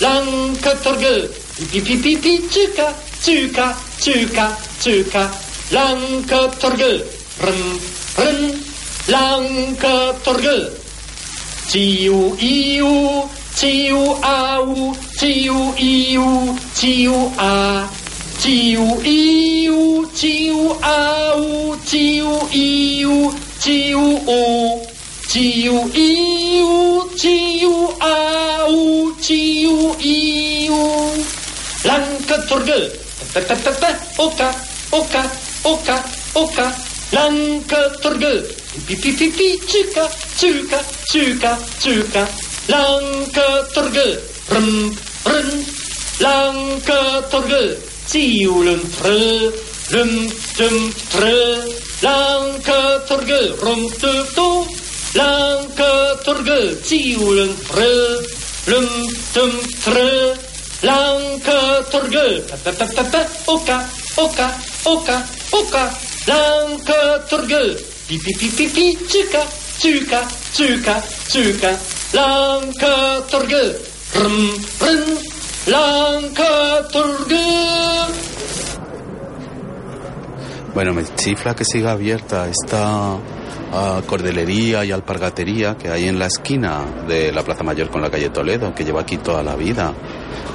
lanke 0.00 0.72
torgel, 0.82 1.28
pi, 1.70 1.80
pi, 1.80 1.96
pi, 2.02 2.16
pi, 2.16 2.32
tsuka, 2.48 2.86
tsuka, 3.22 3.66
tsuka, 3.98 4.46
tsuka, 4.80 5.22
lanke 5.70 6.40
torgel, 6.60 6.96
rum, 7.44 7.62
rum, 8.18 8.40
lanke 9.08 9.94
torgel, 10.24 10.62
tiu, 11.70 12.36
iu, 12.40 13.28
Tiu 13.60 14.16
au, 14.22 14.96
tiu 15.18 15.74
iu, 15.76 16.56
tiu 16.80 17.32
a, 17.36 17.88
tiu 18.40 18.86
iu, 19.04 20.06
tiu 20.14 20.76
au, 20.80 21.76
tiu 21.84 22.38
iu, 22.52 23.34
tiu 23.60 24.06
o, 24.26 24.89
T 25.30 25.38
U 25.70 25.88
E 25.94 26.58
U 26.58 27.08
T 27.14 27.62
U 27.62 27.74
A 28.02 28.66
U 28.66 29.14
T 29.22 29.62
U 29.62 29.94
E 30.02 30.66
U. 30.66 30.80
Lanka 31.86 32.36
turgul. 32.50 32.90
Ta 33.32 33.40
ta 33.46 33.54
ta 33.54 33.70
ta. 33.82 33.90
Oka 34.18 34.48
oka 34.90 35.22
oka 35.62 35.96
oka. 36.34 36.66
Lanka 37.14 37.80
turgul. 38.02 38.42
Pi 38.88 38.96
pi 38.98 39.10
pi 39.18 39.30
pi. 39.30 39.48
Chuka 39.70 40.04
chuka 40.34 40.80
chuka 41.12 41.52
chuka. 41.78 42.26
Lanka 42.66 43.46
turgul. 43.70 44.12
Rum 44.50 44.90
rum. 45.30 45.50
Lanka 46.18 47.00
turgul. 47.30 47.78
T 48.10 48.18
U 48.50 48.66
lum 48.66 48.82
trul. 48.98 49.54
Lum 49.94 50.12
dum 50.58 50.76
trul. 51.14 51.70
Lanka 52.02 52.80
turgul. 53.06 53.46
Rum 53.62 53.80
dum 54.02 54.26
dum. 54.34 54.79
Tu, 55.12 55.18
lanke 55.18 55.92
torgel, 56.24 56.76
tiulen 56.86 57.54
tre, 57.68 57.92
lum, 58.66 58.88
tum, 59.34 59.52
tre, 59.84 60.34
lanke 60.82 61.58
torgel, 61.90 62.42
pe, 62.64 62.72
pe, 62.72 62.86
pe, 62.96 63.04
pe, 63.12 63.22
oka, 63.46 63.78
oka, 64.86 65.18
oka, 65.52 65.84
lanke 66.26 67.00
torgel, 67.28 67.78
pi, 68.08 68.18
pi, 68.18 68.32
pi, 68.38 68.48
pi, 68.56 68.68
pi, 68.68 68.86
tsuka, 69.06 69.42
tsuka, 69.78 70.20
tsuka, 70.52 71.02
tsuka, 71.28 71.72
Lanka 72.12 73.22
Torgel, 73.30 73.76
rum, 74.14 74.50
rum, 74.80 75.18
Lanka 75.66 76.88
Torgel. 76.90 78.10
Bueno, 80.74 80.92
me 80.92 81.04
chifla 81.14 81.54
que 81.54 81.64
siga 81.64 81.92
abierta 81.92 82.48
esta 82.48 83.16
uh, 83.72 84.02
cordelería 84.06 84.84
y 84.84 84.92
alpargatería 84.92 85.76
que 85.76 85.88
hay 85.88 86.08
en 86.08 86.18
la 86.18 86.26
esquina 86.26 86.80
de 87.06 87.32
la 87.32 87.42
Plaza 87.42 87.62
Mayor 87.62 87.90
con 87.90 88.02
la 88.02 88.10
calle 88.10 88.30
Toledo, 88.30 88.74
que 88.74 88.84
lleva 88.84 89.02
aquí 89.02 89.18
toda 89.18 89.42
la 89.42 89.56
vida. 89.56 89.92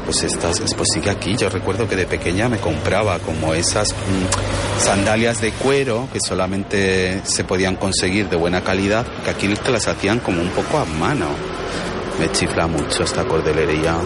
Pues 0.05 0.23
estas, 0.23 0.59
pues 0.59 0.89
sigue 0.93 1.09
aquí. 1.09 1.35
Yo 1.35 1.49
recuerdo 1.49 1.87
que 1.87 1.95
de 1.95 2.05
pequeña 2.05 2.47
me 2.47 2.57
compraba 2.57 3.17
como 3.19 3.55
esas 3.55 3.91
mmm, 3.91 4.79
sandalias 4.79 5.41
de 5.41 5.51
cuero 5.51 6.07
que 6.13 6.19
solamente 6.19 7.21
se 7.23 7.43
podían 7.43 7.75
conseguir 7.75 8.29
de 8.29 8.35
buena 8.35 8.61
calidad, 8.61 9.05
que 9.23 9.31
aquí 9.31 9.47
las 9.47 9.87
hacían 9.87 10.19
como 10.19 10.41
un 10.41 10.49
poco 10.49 10.77
a 10.77 10.85
mano. 10.85 11.27
Me 12.19 12.31
chifla 12.31 12.67
mucho 12.67 13.03
esta 13.03 13.25
cordelería. 13.25 13.97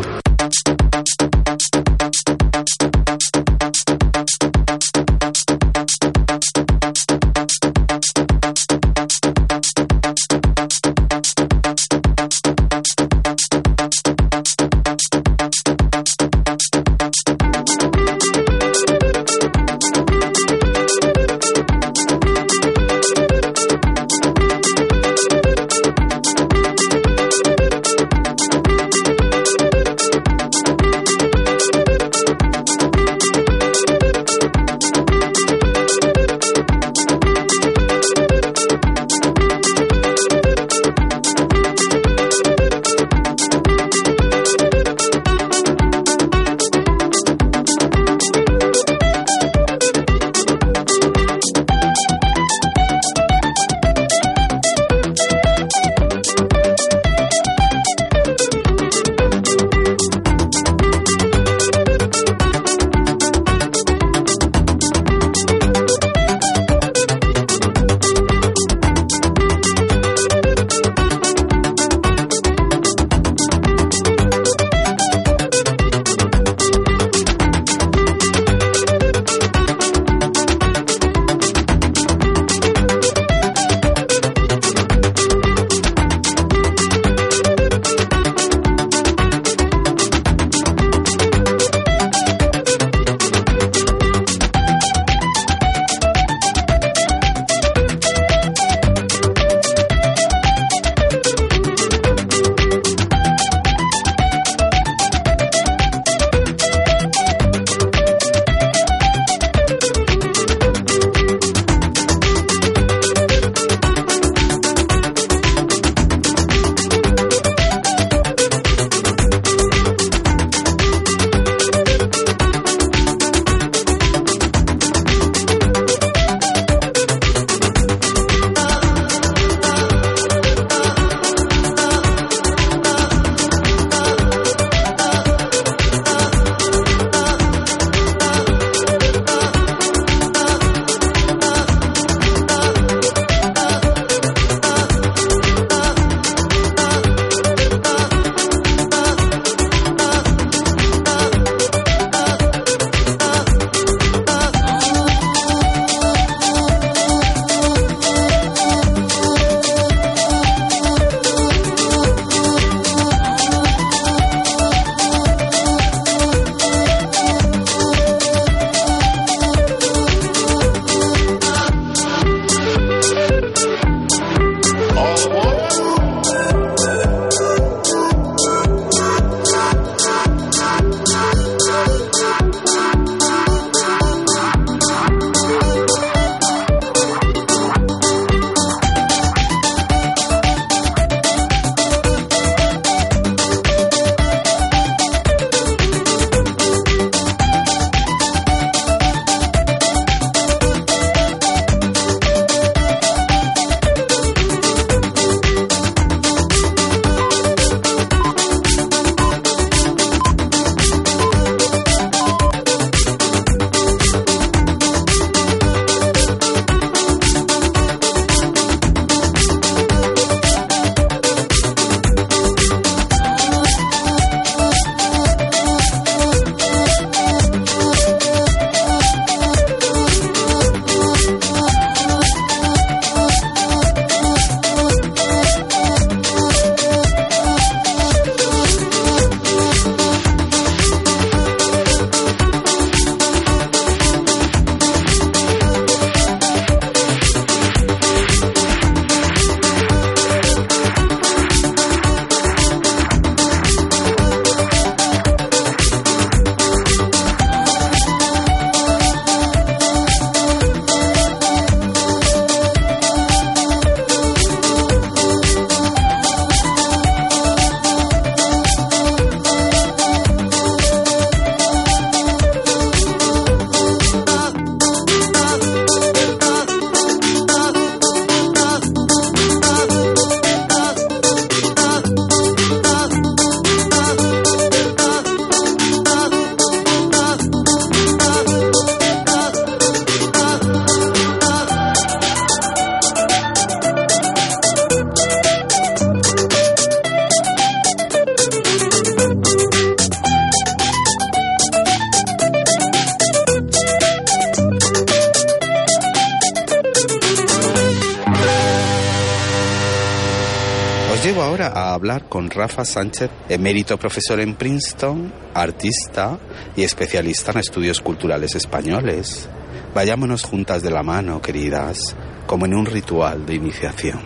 Rafa 312.79 312.93
Sánchez, 312.93 313.29
emérito 313.49 313.97
profesor 313.97 314.39
en 314.39 314.55
Princeton, 314.55 315.33
artista 315.53 316.39
y 316.77 316.83
especialista 316.83 317.51
en 317.51 317.57
estudios 317.57 317.99
culturales 317.99 318.55
españoles. 318.55 319.49
Vayámonos 319.93 320.43
juntas 320.43 320.81
de 320.81 320.89
la 320.89 321.03
mano, 321.03 321.41
queridas, 321.41 322.15
como 322.47 322.65
en 322.67 322.75
un 322.75 322.85
ritual 322.85 323.45
de 323.45 323.55
iniciación. 323.55 324.21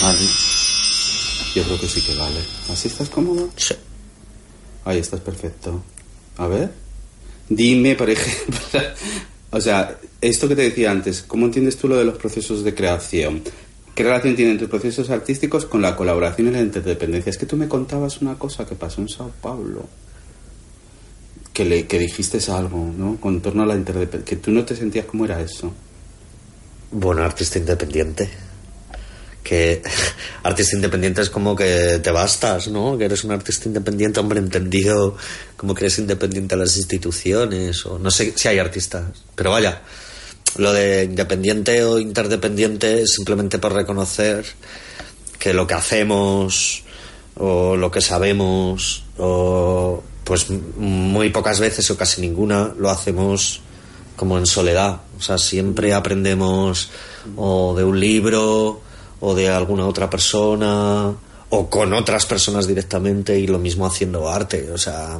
Vale. 0.00 0.26
Yo 1.56 1.64
creo 1.64 1.80
que 1.80 1.88
sí 1.88 2.00
que 2.02 2.14
vale. 2.14 2.40
¿Así 2.70 2.86
estás 2.86 3.08
cómodo? 3.08 3.48
Sí. 3.56 3.74
Ahí 4.84 4.98
estás 4.98 5.18
perfecto. 5.18 5.82
A 6.36 6.46
ver. 6.46 6.70
Dime, 7.48 7.96
por 7.96 8.08
ejemplo. 8.08 8.56
o 9.50 9.60
sea, 9.60 9.98
esto 10.20 10.46
que 10.46 10.54
te 10.54 10.62
decía 10.62 10.92
antes, 10.92 11.24
¿cómo 11.26 11.46
entiendes 11.46 11.76
tú 11.76 11.88
lo 11.88 11.96
de 11.96 12.04
los 12.04 12.18
procesos 12.18 12.62
de 12.62 12.72
creación? 12.72 13.42
¿Qué 13.96 14.02
relación 14.02 14.36
tienen 14.36 14.58
tus 14.58 14.68
procesos 14.68 15.08
artísticos 15.08 15.64
con 15.64 15.80
la 15.80 15.96
colaboración 15.96 16.48
y 16.48 16.50
la 16.50 16.60
interdependencia? 16.60 17.30
Es 17.30 17.38
que 17.38 17.46
tú 17.46 17.56
me 17.56 17.66
contabas 17.66 18.20
una 18.20 18.34
cosa 18.34 18.66
que 18.66 18.74
pasó 18.74 19.00
en 19.00 19.08
Sao 19.08 19.32
Paulo. 19.40 19.88
Que, 21.54 21.64
le, 21.64 21.86
que 21.86 21.98
dijiste 21.98 22.38
algo, 22.52 22.92
¿no? 22.94 23.18
Con 23.18 23.40
torno 23.40 23.62
a 23.62 23.66
la 23.66 23.74
interdependencia. 23.74 24.26
Que 24.26 24.36
tú 24.36 24.50
no 24.50 24.66
te 24.66 24.76
sentías 24.76 25.06
cómo 25.06 25.24
era 25.24 25.40
eso. 25.40 25.72
Bueno, 26.90 27.22
artista 27.22 27.58
independiente. 27.58 28.28
Que 29.42 29.80
artista 30.42 30.76
independiente 30.76 31.22
es 31.22 31.30
como 31.30 31.56
que 31.56 31.98
te 32.02 32.10
bastas, 32.10 32.68
¿no? 32.68 32.98
Que 32.98 33.06
eres 33.06 33.24
un 33.24 33.32
artista 33.32 33.66
independiente, 33.66 34.20
hombre, 34.20 34.40
entendido 34.40 35.16
como 35.56 35.74
que 35.74 35.86
eres 35.86 35.98
independiente 35.98 36.54
a 36.54 36.58
las 36.58 36.76
instituciones, 36.76 37.86
o 37.86 37.98
no 37.98 38.10
sé 38.10 38.34
si 38.36 38.46
hay 38.46 38.58
artistas, 38.58 39.24
pero 39.34 39.52
vaya, 39.52 39.80
lo 40.58 40.72
de 40.72 41.04
independiente 41.04 41.84
o 41.84 41.98
interdependiente 41.98 43.02
es 43.02 43.14
simplemente 43.14 43.58
por 43.58 43.72
reconocer 43.72 44.44
que 45.38 45.52
lo 45.52 45.66
que 45.66 45.74
hacemos 45.74 46.82
o 47.36 47.76
lo 47.76 47.90
que 47.90 48.00
sabemos 48.00 49.04
o 49.18 50.02
pues 50.24 50.50
muy 50.50 51.30
pocas 51.30 51.60
veces 51.60 51.90
o 51.90 51.96
casi 51.96 52.20
ninguna 52.20 52.74
lo 52.76 52.90
hacemos 52.90 53.60
como 54.16 54.38
en 54.38 54.46
soledad. 54.46 55.02
O 55.18 55.22
sea, 55.22 55.38
siempre 55.38 55.94
aprendemos 55.94 56.90
o 57.36 57.74
de 57.76 57.84
un 57.84 58.00
libro 58.00 58.80
o 59.20 59.34
de 59.34 59.48
alguna 59.48 59.86
otra 59.86 60.10
persona 60.10 61.14
o 61.48 61.70
con 61.70 61.92
otras 61.92 62.26
personas 62.26 62.66
directamente 62.66 63.38
y 63.38 63.46
lo 63.46 63.58
mismo 63.58 63.86
haciendo 63.86 64.28
arte. 64.28 64.70
O 64.72 64.78
sea, 64.78 65.18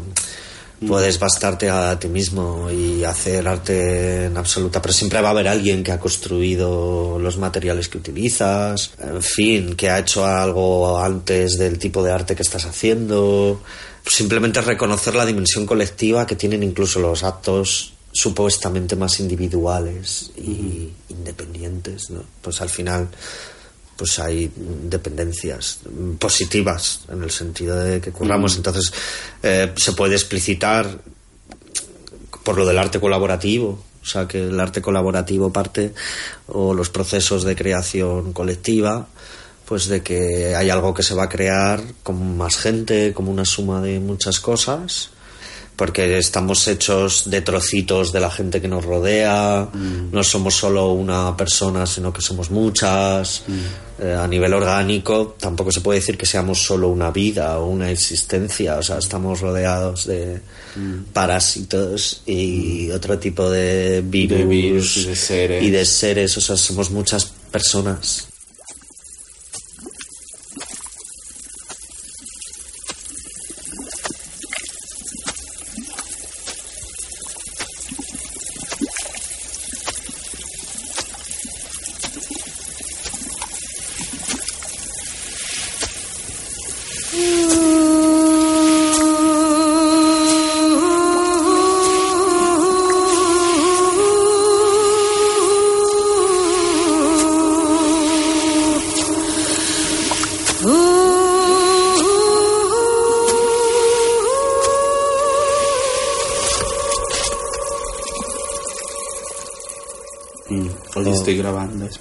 puedes 0.87 1.19
bastarte 1.19 1.71
a 1.71 1.99
ti 1.99 2.09
mismo 2.09 2.71
y 2.71 3.05
hacer 3.05 3.47
arte 3.49 4.27
en 4.27 4.37
absoluta, 4.37 4.83
pero 4.83 4.93
siempre 4.93 5.21
va 5.21 5.29
a 5.29 5.31
haber 5.31 5.49
alguien 5.49 5.83
que 5.83 5.93
ha 5.93 6.01
construido 6.01 7.19
los 7.19 7.39
materiales 7.39 7.89
que 7.89 7.99
utilizas, 7.99 8.93
en 8.99 9.23
fin, 9.23 9.75
que 9.75 9.91
ha 9.91 9.99
hecho 9.99 10.27
algo 10.27 10.99
antes 10.99 11.59
del 11.59 11.79
tipo 11.79 12.03
de 12.03 12.13
arte 12.13 12.35
que 12.37 12.43
estás 12.43 12.67
haciendo. 12.67 13.63
Simplemente 14.07 14.61
reconocer 14.61 15.15
la 15.15 15.27
dimensión 15.27 15.67
colectiva 15.67 16.27
que 16.27 16.37
tienen 16.37 16.63
incluso 16.63 17.01
los 17.01 17.25
actos 17.25 17.93
supuestamente 18.13 18.97
más 18.97 19.21
individuales 19.21 20.31
y 20.37 20.91
independientes, 21.09 22.11
¿no? 22.11 22.23
Pues 22.41 22.61
al 22.61 22.71
final 22.71 23.09
pues 23.97 24.19
hay 24.19 24.51
dependencias 24.55 25.81
positivas 26.19 27.01
en 27.11 27.23
el 27.23 27.31
sentido 27.31 27.77
de 27.79 28.01
que 28.01 28.13
curramos. 28.13 28.57
Entonces 28.57 28.93
eh, 29.43 29.73
se 29.77 29.93
puede 29.93 30.15
explicitar 30.15 30.99
por 32.45 32.57
lo 32.57 32.67
del 32.67 32.79
arte 32.79 33.01
colaborativo, 33.01 33.83
o 34.03 34.07
sea 34.07 34.29
que 34.29 34.49
el 34.49 34.61
arte 34.61 34.81
colaborativo 34.81 35.53
parte 35.53 35.95
o 36.47 36.75
los 36.75 36.91
procesos 36.91 37.43
de 37.45 37.57
creación 37.57 38.33
colectiva, 38.33 39.09
pues 39.65 39.89
de 39.89 40.03
que 40.03 40.55
hay 40.55 40.71
algo 40.71 40.95
que 40.95 41.03
se 41.03 41.15
va 41.15 41.25
a 41.25 41.29
crear 41.29 41.83
con 42.03 42.37
más 42.37 42.57
gente, 42.57 43.13
como 43.13 43.33
una 43.33 43.45
suma 43.45 43.81
de 43.81 43.99
muchas 43.99 44.39
cosas 44.39 45.11
porque 45.77 46.19
estamos 46.19 46.67
hechos 46.69 47.29
de 47.31 47.43
trocitos 47.43 48.13
de 48.13 48.21
la 48.21 48.31
gente 48.31 48.61
que 48.61 48.69
nos 48.69 48.85
rodea, 48.85 49.69
mm. 49.73 50.11
no 50.11 50.25
somos 50.25 50.55
solo 50.55 50.93
una 50.93 51.37
persona, 51.37 51.87
sino 51.87 52.13
que 52.13 52.23
somos 52.23 52.51
muchas. 52.51 53.45
Mm. 53.47 53.87
Eh, 53.99 54.13
a 54.13 54.27
nivel 54.29 54.53
orgánico, 54.53 55.37
tampoco 55.41 55.73
se 55.73 55.81
puede 55.81 56.01
decir 56.01 56.19
que 56.19 56.27
seamos 56.27 56.63
solo 56.63 56.89
una 56.89 57.11
vida 57.11 57.59
o 57.59 57.69
una 57.69 57.91
existencia, 57.91 58.77
o 58.77 58.83
sea, 58.83 58.99
estamos 58.99 59.41
rodeados 59.41 60.07
de 60.07 60.43
mm. 60.77 61.13
parásitos 61.15 62.21
y 62.27 62.91
otro 62.91 63.19
tipo 63.19 63.49
de 63.49 64.03
virus, 64.03 64.99
y, 64.99 65.05
de 65.05 65.17
seres. 65.17 65.65
y 65.65 65.71
de 65.71 65.85
seres, 65.87 66.37
o 66.37 66.43
sea, 66.43 66.59
somos 66.59 66.91
muchas 66.91 67.25
personas. 67.51 68.29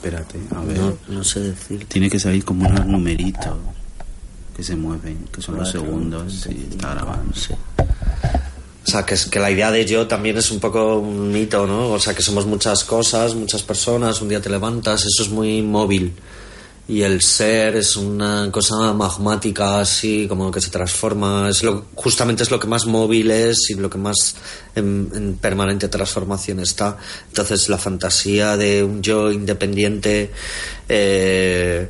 Espérate, 0.06 0.40
a 0.56 0.62
ver. 0.62 0.96
No, 1.08 1.24
sé 1.24 1.40
decir. 1.40 1.86
Tiene 1.88 2.10
que 2.10 2.20
salir 2.20 2.46
como 2.46 2.68
unos 2.68 2.86
numeritos 2.86 3.54
que 4.56 4.64
se 4.64 4.76
mueven, 4.76 5.28
que 5.32 5.42
son 5.42 5.58
los 5.58 5.70
segundos 5.70 6.48
y 6.50 6.74
está 6.74 6.94
grabando. 6.94 7.32
O 7.34 8.88
sea, 8.88 9.04
que, 9.04 9.16
es, 9.16 9.26
que 9.26 9.40
la 9.40 9.50
idea 9.50 9.72
de 9.72 9.86
yo 9.86 10.08
también 10.08 10.38
es 10.38 10.52
un 10.52 10.60
poco 10.60 11.00
un 11.00 11.32
mito, 11.32 11.66
¿no? 11.66 11.90
O 11.90 12.00
sea, 12.00 12.14
que 12.14 12.22
somos 12.22 12.46
muchas 12.46 12.84
cosas, 12.84 13.34
muchas 13.34 13.64
personas, 13.64 14.22
un 14.22 14.30
día 14.30 14.40
te 14.40 14.50
levantas, 14.50 15.04
eso 15.06 15.24
es 15.24 15.30
muy 15.30 15.62
móvil 15.64 16.14
y 16.88 17.02
el 17.02 17.22
ser 17.22 17.78
es 17.78 17.96
una 17.96 18.50
cosa 18.52 18.94
magmática 18.94 19.80
así 19.80 20.28
como 20.28 20.52
que 20.52 20.62
se 20.62 20.70
transforma 20.70 21.50
es 21.50 21.64
lo, 21.64 21.86
justamente 21.96 22.44
es 22.44 22.52
lo 22.52 22.60
que 22.60 22.68
más 22.68 22.86
móvil 22.86 23.32
es 23.32 23.70
y 23.72 23.76
lo 23.76 23.90
que 23.90 23.98
más 23.98 24.36
en, 24.76 25.38
permanente 25.42 25.88
transformación 25.88 26.60
está 26.60 26.98
entonces 27.28 27.70
la 27.70 27.80
fantasía 27.80 28.56
de 28.56 28.84
un 28.84 29.02
yo 29.02 29.32
independiente 29.32 30.32
eh, 30.88 31.90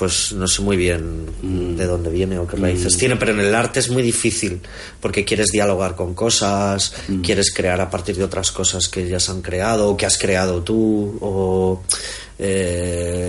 pues 0.00 0.32
no 0.32 0.48
sé 0.48 0.62
muy 0.62 0.78
bien 0.78 1.26
mm. 1.42 1.76
de 1.76 1.84
dónde 1.84 2.08
viene 2.08 2.38
o 2.38 2.46
qué 2.46 2.56
raíces 2.56 2.96
mm. 2.96 2.98
tiene, 2.98 3.16
pero 3.16 3.32
en 3.32 3.40
el 3.40 3.54
arte 3.54 3.80
es 3.80 3.90
muy 3.90 4.02
difícil 4.02 4.58
porque 4.98 5.26
quieres 5.26 5.48
dialogar 5.48 5.94
con 5.94 6.14
cosas, 6.14 6.94
mm. 7.06 7.20
quieres 7.20 7.52
crear 7.52 7.78
a 7.82 7.90
partir 7.90 8.16
de 8.16 8.24
otras 8.24 8.50
cosas 8.50 8.88
que 8.88 9.06
ya 9.06 9.20
se 9.20 9.30
han 9.30 9.42
creado 9.42 9.90
o 9.90 9.98
que 9.98 10.06
has 10.06 10.16
creado 10.16 10.62
tú 10.62 11.18
o 11.20 11.82
eh, 12.38 13.19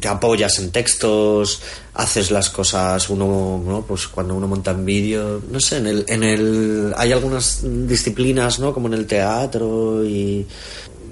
te 0.00 0.08
apoyas 0.08 0.58
en 0.58 0.70
textos, 0.70 1.60
haces 1.94 2.30
las 2.30 2.50
cosas, 2.50 3.08
uno, 3.10 3.62
¿no? 3.64 3.82
Pues 3.82 4.08
cuando 4.08 4.34
uno 4.34 4.48
monta 4.48 4.72
en 4.72 4.84
vídeo, 4.84 5.42
no 5.50 5.60
sé, 5.60 5.76
en 5.76 5.86
el, 5.86 6.04
en 6.08 6.22
el, 6.24 6.94
hay 6.96 7.12
algunas 7.12 7.60
disciplinas, 7.62 8.58
¿no? 8.58 8.72
Como 8.72 8.88
en 8.88 8.94
el 8.94 9.06
teatro 9.06 10.04
y 10.04 10.46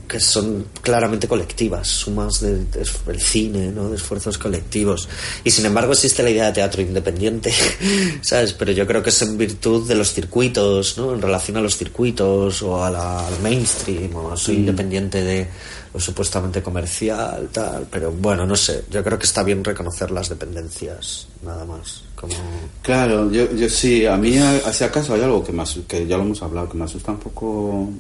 que 0.09 0.19
son 0.19 0.67
claramente 0.81 1.29
colectivas, 1.29 1.87
sumas 1.87 2.41
del 2.41 2.71
de, 2.71 2.85
cine, 3.21 3.71
¿no? 3.71 3.91
de 3.91 3.97
esfuerzos 3.97 4.39
colectivos. 4.39 5.09
Y 5.45 5.51
sin 5.51 5.67
embargo 5.67 5.93
existe 5.93 6.23
la 6.23 6.31
idea 6.31 6.47
de 6.47 6.53
teatro 6.53 6.81
independiente, 6.81 7.53
¿sabes? 8.23 8.55
Pero 8.55 8.73
yo 8.73 8.87
creo 8.87 9.03
que 9.03 9.11
es 9.11 9.23
en 9.23 9.37
virtud 9.37 9.87
de 9.87 9.95
los 9.95 10.13
circuitos, 10.13 10.97
¿no? 10.97 11.15
En 11.15 11.21
relación 11.21 11.59
a 11.59 11.61
los 11.61 11.77
circuitos 11.77 12.63
o 12.63 12.83
a 12.83 12.91
la, 12.91 13.27
al 13.27 13.39
mainstream, 13.41 14.17
o 14.17 14.37
soy 14.37 14.57
mm. 14.57 14.61
independiente 14.61 15.23
de 15.23 15.49
lo 15.93 16.01
supuestamente 16.01 16.63
comercial, 16.63 17.51
tal. 17.53 17.87
Pero 17.91 18.11
bueno, 18.11 18.47
no 18.47 18.57
sé, 18.57 18.85
yo 18.91 19.05
creo 19.05 19.19
que 19.19 19.27
está 19.27 19.43
bien 19.43 19.63
reconocer 19.63 20.11
las 20.11 20.31
dependencias, 20.31 21.29
nada 21.43 21.65
más. 21.67 22.03
Como... 22.15 22.35
Claro, 22.83 23.31
yo, 23.31 23.53
yo 23.55 23.69
sí, 23.69 24.07
a 24.07 24.17
mí, 24.17 24.35
si 24.73 24.85
acaso 24.85 25.15
hay 25.15 25.23
algo 25.23 25.45
que, 25.45 25.53
más, 25.53 25.79
que 25.87 26.07
ya 26.07 26.17
lo 26.17 26.25
hemos 26.25 26.43
hablado, 26.43 26.69
que 26.69 26.77
me 26.77 26.85
asusta 26.85 27.13
un 27.13 27.19
poco 27.19 27.91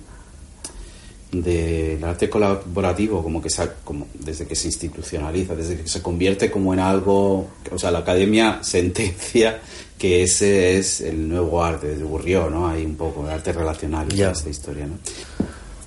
del 1.31 2.03
arte 2.05 2.31
colaborativo 2.31 3.23
como 3.23 3.43
que 3.43 3.51
como 3.85 4.09
desde 4.15 4.47
que 4.47 4.55
se 4.55 4.69
institucionaliza 4.69 5.55
desde 5.55 5.77
que 5.77 5.89
se 5.89 6.01
convierte 6.01 6.51
como 6.51 6.73
en 6.73 6.81
algo 6.81 7.51
o 7.71 7.79
sea 7.79 7.91
la 7.91 7.99
academia 7.99 8.61
sentencia 8.63 9.61
que 9.99 10.23
ese 10.23 10.79
es 10.79 11.03
el 11.03 11.29
nuevo 11.29 11.63
arte 11.63 11.89
de 11.95 12.03
Burrió 12.03 12.49
no 12.49 12.69
hay 12.69 12.85
un 12.85 12.97
poco 12.97 13.27
de 13.27 13.35
arte 13.35 13.53
relacional 13.53 14.07
y 14.15 14.23
esta 14.23 14.49
historia 14.49 14.87
no 14.87 14.99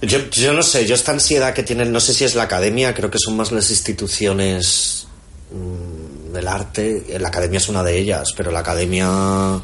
yo, 0.02 0.20
yo 0.30 0.54
no 0.54 0.62
sé 0.62 0.86
yo 0.86 0.94
esta 0.94 1.12
ansiedad 1.12 1.54
que 1.54 1.64
tienen 1.64 1.92
no 1.92 2.00
sé 2.00 2.14
si 2.14 2.24
es 2.24 2.36
la 2.36 2.44
academia 2.44 2.94
creo 2.94 3.10
que 3.10 3.20
son 3.20 3.36
más 3.36 3.52
las 3.52 3.72
instituciones 3.72 5.08
mm, 5.52 6.02
el 6.36 6.48
arte, 6.48 7.18
la 7.20 7.28
academia 7.28 7.58
es 7.58 7.70
una 7.70 7.84
de 7.84 7.98
ellas, 7.98 8.34
pero 8.36 8.52
la 8.52 8.60
academia 8.60 9.62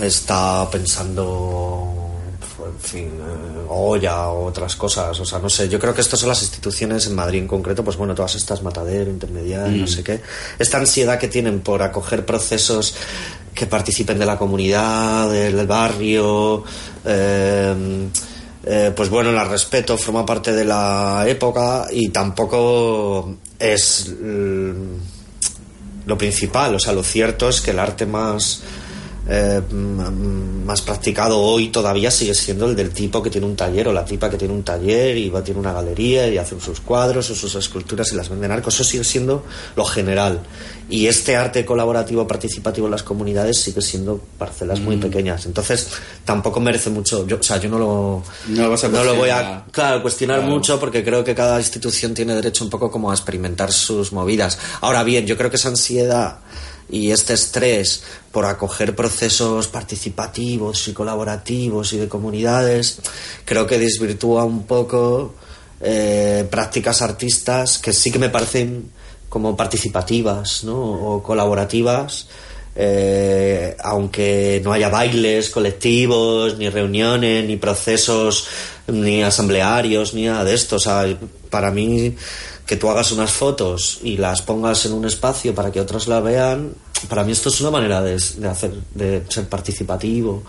está 0.00 0.68
pensando 0.70 2.05
en 2.68 2.78
fin, 2.80 3.06
eh, 3.06 3.66
olla 3.68 4.28
o 4.28 4.46
otras 4.46 4.76
cosas. 4.76 5.18
O 5.20 5.24
sea, 5.24 5.38
no 5.38 5.48
sé, 5.48 5.68
yo 5.68 5.78
creo 5.78 5.94
que 5.94 6.00
estas 6.00 6.20
son 6.20 6.28
las 6.28 6.42
instituciones 6.42 7.06
en 7.06 7.14
Madrid 7.14 7.40
en 7.40 7.48
concreto, 7.48 7.82
pues 7.84 7.96
bueno, 7.96 8.14
todas 8.14 8.34
estas, 8.34 8.62
Matadero, 8.62 9.10
Intermediario, 9.10 9.76
no 9.78 9.84
Mm. 9.84 9.88
sé 9.88 10.02
qué, 10.04 10.20
esta 10.58 10.78
ansiedad 10.78 11.18
que 11.18 11.28
tienen 11.28 11.60
por 11.60 11.82
acoger 11.82 12.24
procesos 12.26 12.94
que 13.54 13.66
participen 13.66 14.18
de 14.18 14.26
la 14.26 14.36
comunidad, 14.36 15.30
del 15.30 15.66
barrio, 15.66 16.62
eh, 17.04 18.08
eh, 18.64 18.92
pues 18.94 19.08
bueno, 19.08 19.32
la 19.32 19.44
respeto, 19.44 19.96
forma 19.96 20.26
parte 20.26 20.52
de 20.52 20.64
la 20.64 21.24
época 21.26 21.86
y 21.90 22.08
tampoco 22.10 23.36
es 23.58 24.12
lo 26.04 26.18
principal. 26.18 26.74
O 26.74 26.78
sea, 26.78 26.92
lo 26.92 27.02
cierto 27.02 27.48
es 27.48 27.60
que 27.60 27.70
el 27.70 27.78
arte 27.78 28.06
más 28.06 28.60
eh, 29.28 29.60
m- 29.70 30.10
más 30.64 30.82
practicado 30.82 31.38
hoy 31.40 31.68
todavía 31.68 32.10
sigue 32.10 32.34
siendo 32.34 32.66
el 32.66 32.74
del 32.76 32.90
tipo 32.90 33.22
que 33.22 33.30
tiene 33.30 33.46
un 33.46 33.56
taller 33.56 33.88
o 33.88 33.92
la 33.92 34.04
tipa 34.04 34.28
que 34.30 34.36
tiene 34.36 34.52
un 34.54 34.62
taller 34.62 35.16
y 35.16 35.28
va 35.30 35.42
tiene 35.42 35.60
una 35.60 35.72
galería 35.72 36.28
y 36.28 36.38
hacen 36.38 36.60
sus 36.60 36.80
cuadros 36.80 37.28
o 37.30 37.34
sus 37.34 37.54
esculturas 37.56 38.12
y 38.12 38.16
las 38.16 38.28
venden 38.28 38.50
arcos. 38.52 38.74
Eso 38.74 38.84
sigue 38.84 39.04
siendo 39.04 39.44
lo 39.76 39.84
general. 39.84 40.40
Y 40.88 41.06
este 41.08 41.34
arte 41.34 41.64
colaborativo 41.64 42.26
participativo 42.28 42.86
en 42.86 42.92
las 42.92 43.02
comunidades 43.02 43.60
sigue 43.60 43.82
siendo 43.82 44.20
parcelas 44.38 44.78
muy 44.80 44.96
pequeñas. 44.96 45.44
Entonces, 45.46 45.88
tampoco 46.24 46.60
merece 46.60 46.90
mucho. 46.90 47.26
Yo, 47.26 47.38
o 47.38 47.42
sea, 47.42 47.56
yo 47.58 47.68
no 47.68 47.78
lo, 47.78 48.22
No 48.48 48.62
lo 48.62 48.70
vas 48.70 48.84
a 48.84 48.88
no 48.88 49.02
lo 49.02 49.16
voy 49.16 49.30
a 49.30 49.34
cuestionar. 49.34 49.64
claro, 49.72 50.02
cuestionar 50.02 50.38
Claro. 50.40 50.52
mucho 50.54 50.78
porque 50.78 51.02
creo 51.04 51.24
que 51.24 51.34
cada 51.34 51.58
institución 51.58 52.14
tiene 52.14 52.34
derecho 52.36 52.62
un 52.62 52.70
poco 52.70 52.90
como 52.90 53.10
a 53.10 53.14
experimentar 53.14 53.72
sus 53.72 54.12
movidas. 54.12 54.58
Ahora 54.80 55.02
bien, 55.02 55.26
yo 55.26 55.36
creo 55.36 55.50
que 55.50 55.56
esa 55.56 55.68
ansiedad 55.70 56.38
y 56.88 57.10
este 57.10 57.34
estrés 57.34 58.02
por 58.32 58.44
acoger 58.44 58.94
procesos 58.94 59.68
participativos 59.68 60.88
y 60.88 60.92
colaborativos 60.92 61.92
y 61.92 61.98
de 61.98 62.08
comunidades, 62.08 63.00
creo 63.44 63.66
que 63.66 63.78
desvirtúa 63.78 64.44
un 64.44 64.64
poco 64.64 65.34
eh, 65.80 66.46
prácticas 66.50 67.02
artistas 67.02 67.78
que 67.78 67.92
sí 67.92 68.10
que 68.10 68.18
me 68.18 68.28
parecen 68.28 68.90
como 69.28 69.56
participativas 69.56 70.64
¿no? 70.64 70.78
o 70.78 71.22
colaborativas 71.22 72.28
eh, 72.78 73.74
aunque 73.82 74.60
no 74.62 74.72
haya 74.72 74.90
bailes 74.90 75.48
colectivos, 75.48 76.58
ni 76.58 76.68
reuniones, 76.68 77.46
ni 77.46 77.56
procesos, 77.56 78.46
ni 78.86 79.22
asamblearios, 79.22 80.12
ni 80.12 80.26
nada 80.26 80.44
de 80.44 80.54
esto. 80.54 80.76
O 80.76 80.78
sea, 80.78 81.06
para 81.48 81.70
mí, 81.70 82.14
que 82.66 82.76
tú 82.76 82.90
hagas 82.90 83.12
unas 83.12 83.30
fotos 83.30 84.00
y 84.02 84.16
las 84.16 84.42
pongas 84.42 84.84
en 84.86 84.92
un 84.92 85.04
espacio 85.04 85.54
para 85.54 85.70
que 85.70 85.80
otros 85.80 86.08
la 86.08 86.20
vean, 86.20 86.72
para 87.08 87.22
mí 87.24 87.30
esto 87.32 87.48
es 87.48 87.60
una 87.60 87.70
manera 87.70 88.02
de, 88.02 88.16
de 88.38 88.48
hacer, 88.48 88.72
de 88.94 89.22
ser 89.28 89.48
participativo. 89.48 90.42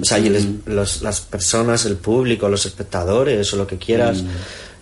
o 0.00 0.04
sea, 0.04 0.18
y 0.18 0.28
el- 0.28 0.62
los- 0.66 1.02
las 1.02 1.20
personas, 1.20 1.84
el 1.84 1.96
público, 1.96 2.48
los 2.48 2.64
espectadores 2.66 3.52
o 3.52 3.56
lo 3.56 3.66
que 3.66 3.76
quieras, 3.76 4.22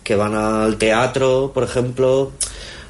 que 0.04 0.14
van 0.14 0.34
al 0.36 0.76
teatro, 0.76 1.50
por 1.52 1.64
ejemplo, 1.64 2.30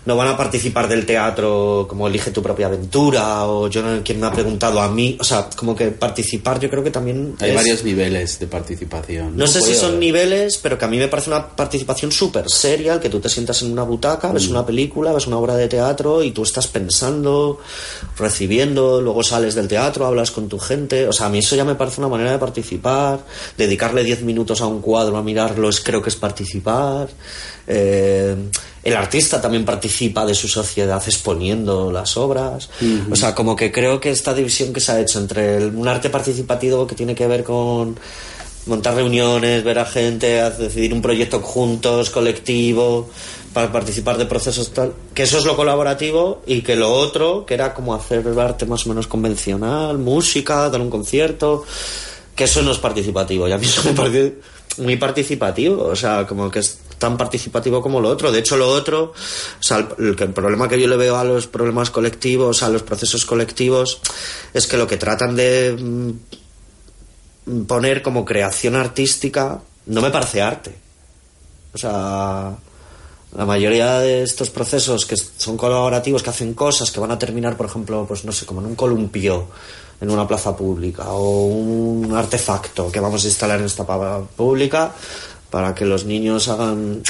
no 0.06 0.16
van 0.16 0.28
a 0.28 0.36
participar 0.36 0.88
del 0.88 1.04
teatro 1.04 1.86
como 1.88 2.06
elige 2.08 2.30
tu 2.30 2.42
propia 2.42 2.66
aventura 2.66 3.44
o 3.46 3.68
yo 3.68 3.82
no 3.82 4.02
quien 4.02 4.20
me 4.20 4.26
ha 4.28 4.32
preguntado 4.32 4.80
a 4.80 4.88
mí. 4.88 5.16
O 5.20 5.24
sea 5.24 5.48
como 5.54 5.74
que 5.76 5.88
participar 5.88 6.58
yo 6.60 6.70
creo 6.70 6.82
que 6.82 6.90
también 6.90 7.34
Hay 7.40 7.50
es- 7.50 7.56
varios 7.56 7.84
niveles 7.84 8.38
de 8.38 8.46
participación. 8.46 9.36
no 9.36 9.46
sé 9.46 9.60
si 9.60 9.74
son 9.74 9.98
niveles 10.00 10.56
pero 10.62 10.78
que 10.78 10.84
a 10.84 10.88
mí 10.88 10.96
me 10.98 11.08
parece 11.08 11.30
una 11.30 11.46
participación 11.48 12.10
súper 12.12 12.48
seria 12.48 12.94
el 12.94 13.00
que 13.00 13.10
tú 13.10 13.20
te 13.20 13.28
sientas 13.28 13.60
en 13.62 13.72
una 13.72 13.82
butaca 13.82 14.28
Mm. 14.28 14.34
ves 14.34 14.48
una 14.48 14.64
película 14.64 15.12
ves 15.12 15.26
una 15.26 15.38
obra 15.38 15.56
de 15.56 15.68
teatro 15.68 16.22
y 16.22 16.30
tú 16.30 16.42
estás 16.44 16.66
pensando 16.68 17.58
recibiendo 18.18 19.00
luego 19.00 19.22
sales 19.22 19.54
del 19.54 19.68
teatro 19.68 20.06
hablas 20.06 20.30
con 20.30 20.48
tu 20.48 20.58
gente. 20.58 21.06
O 21.08 21.12
sea 21.12 21.26
a 21.26 21.28
mí 21.28 21.38
eso 21.38 21.56
ya 21.56 21.64
me 21.64 21.74
parece 21.74 22.00
una 22.00 22.08
manera 22.08 22.32
de 22.32 22.38
participar. 22.38 23.20
Dedicarle 23.58 24.04
10 24.04 24.22
minutos 24.22 24.60
a 24.60 24.66
un 24.66 24.80
cuadro 24.80 25.16
a 25.16 25.22
mirarlo 25.22 25.68
es 25.68 25.80
creo 25.80 26.00
que 26.02 26.08
es 26.10 26.16
participar 26.16 27.08
eh, 27.66 28.36
el 28.84 28.94
artista 28.96 29.40
también 29.40 29.64
participa 29.64 30.24
de 30.24 30.34
su 30.34 30.46
sociedad 30.48 31.02
exponiendo 31.04 31.90
las 31.90 32.16
obras. 32.16 32.68
O 33.10 33.16
sea, 33.16 33.34
como 33.34 33.56
que 33.56 33.72
creo 33.72 33.98
que 34.00 34.10
esta 34.10 34.32
división 34.32 34.72
que 34.72 34.80
se 34.80 34.92
ha 34.92 35.00
hecho 35.00 35.18
entre 35.18 35.56
el- 35.56 35.74
un 35.74 35.88
arte 35.88 36.08
participativo 36.10 36.86
que 36.86 36.94
tiene 36.94 37.14
que 37.14 37.26
ver 37.26 37.42
con 37.42 37.98
montar 38.66 38.94
reuniones, 38.94 39.62
ver 39.64 39.78
a 39.80 39.84
gente, 39.86 40.40
a 40.40 40.50
decidir 40.50 40.92
un 40.92 41.02
proyecto 41.02 41.40
juntos, 41.40 42.10
colectivo, 42.10 43.08
para 43.52 43.72
participar 43.72 44.18
de 44.18 44.26
procesos 44.26 44.72
tal, 44.72 44.92
que 45.14 45.22
eso 45.22 45.38
es 45.38 45.44
lo 45.44 45.56
colaborativo 45.56 46.42
y 46.46 46.60
que 46.62 46.76
lo 46.76 46.92
otro, 46.92 47.46
que 47.46 47.54
era 47.54 47.72
como 47.74 47.94
hacer 47.94 48.24
arte 48.38 48.66
más 48.66 48.84
o 48.86 48.88
menos 48.90 49.06
convencional, 49.06 49.98
música, 49.98 50.68
dar 50.68 50.80
un 50.80 50.90
concierto, 50.90 51.64
que 52.34 52.44
eso 52.44 52.60
no 52.62 52.70
es 52.72 52.78
participativo. 52.78 53.48
Y 53.48 53.52
a 53.52 53.58
mí 53.58 53.64
eso 53.66 53.82
me 53.84 53.92
parece 53.92 54.34
muy 54.78 54.96
participativo, 54.96 55.84
o 55.84 55.96
sea, 55.96 56.26
como 56.26 56.50
que 56.50 56.58
es 56.58 56.78
tan 56.98 57.16
participativo 57.16 57.82
como 57.82 58.00
lo 58.00 58.08
otro. 58.08 58.32
De 58.32 58.38
hecho, 58.38 58.56
lo 58.56 58.68
otro, 58.68 59.12
el 59.98 60.32
problema 60.32 60.68
que 60.68 60.80
yo 60.80 60.88
le 60.88 60.96
veo 60.96 61.16
a 61.16 61.24
los 61.24 61.46
problemas 61.46 61.90
colectivos, 61.90 62.62
a 62.62 62.68
los 62.68 62.82
procesos 62.82 63.24
colectivos, 63.24 64.00
es 64.54 64.66
que 64.66 64.76
lo 64.76 64.86
que 64.86 64.96
tratan 64.96 65.36
de 65.36 65.76
mm, 67.46 67.64
poner 67.66 68.02
como 68.02 68.24
creación 68.24 68.76
artística 68.76 69.60
no 69.86 70.02
me 70.02 70.10
parece 70.10 70.42
arte. 70.42 70.74
O 71.74 71.78
sea, 71.78 72.56
la 73.36 73.44
mayoría 73.44 73.98
de 74.00 74.22
estos 74.22 74.50
procesos 74.50 75.04
que 75.04 75.16
son 75.16 75.56
colaborativos, 75.56 76.22
que 76.22 76.30
hacen 76.30 76.54
cosas 76.54 76.90
que 76.90 77.00
van 77.00 77.10
a 77.10 77.18
terminar, 77.18 77.56
por 77.56 77.66
ejemplo, 77.66 78.06
pues 78.06 78.24
no 78.24 78.32
sé, 78.32 78.46
como 78.46 78.60
en 78.60 78.66
un 78.66 78.74
columpio 78.74 79.48
en 80.00 80.10
una 80.10 80.26
plaza 80.26 80.54
pública 80.56 81.10
o 81.10 81.46
un 81.46 82.14
artefacto 82.14 82.90
que 82.90 83.00
vamos 83.00 83.24
a 83.24 83.28
instalar 83.28 83.60
en 83.60 83.66
esta 83.66 83.86
plaza 83.86 84.20
pública 84.36 84.92
para 85.50 85.74
que 85.74 85.84
los 85.84 86.04
niños 86.04 86.48
hagan 86.48 87.02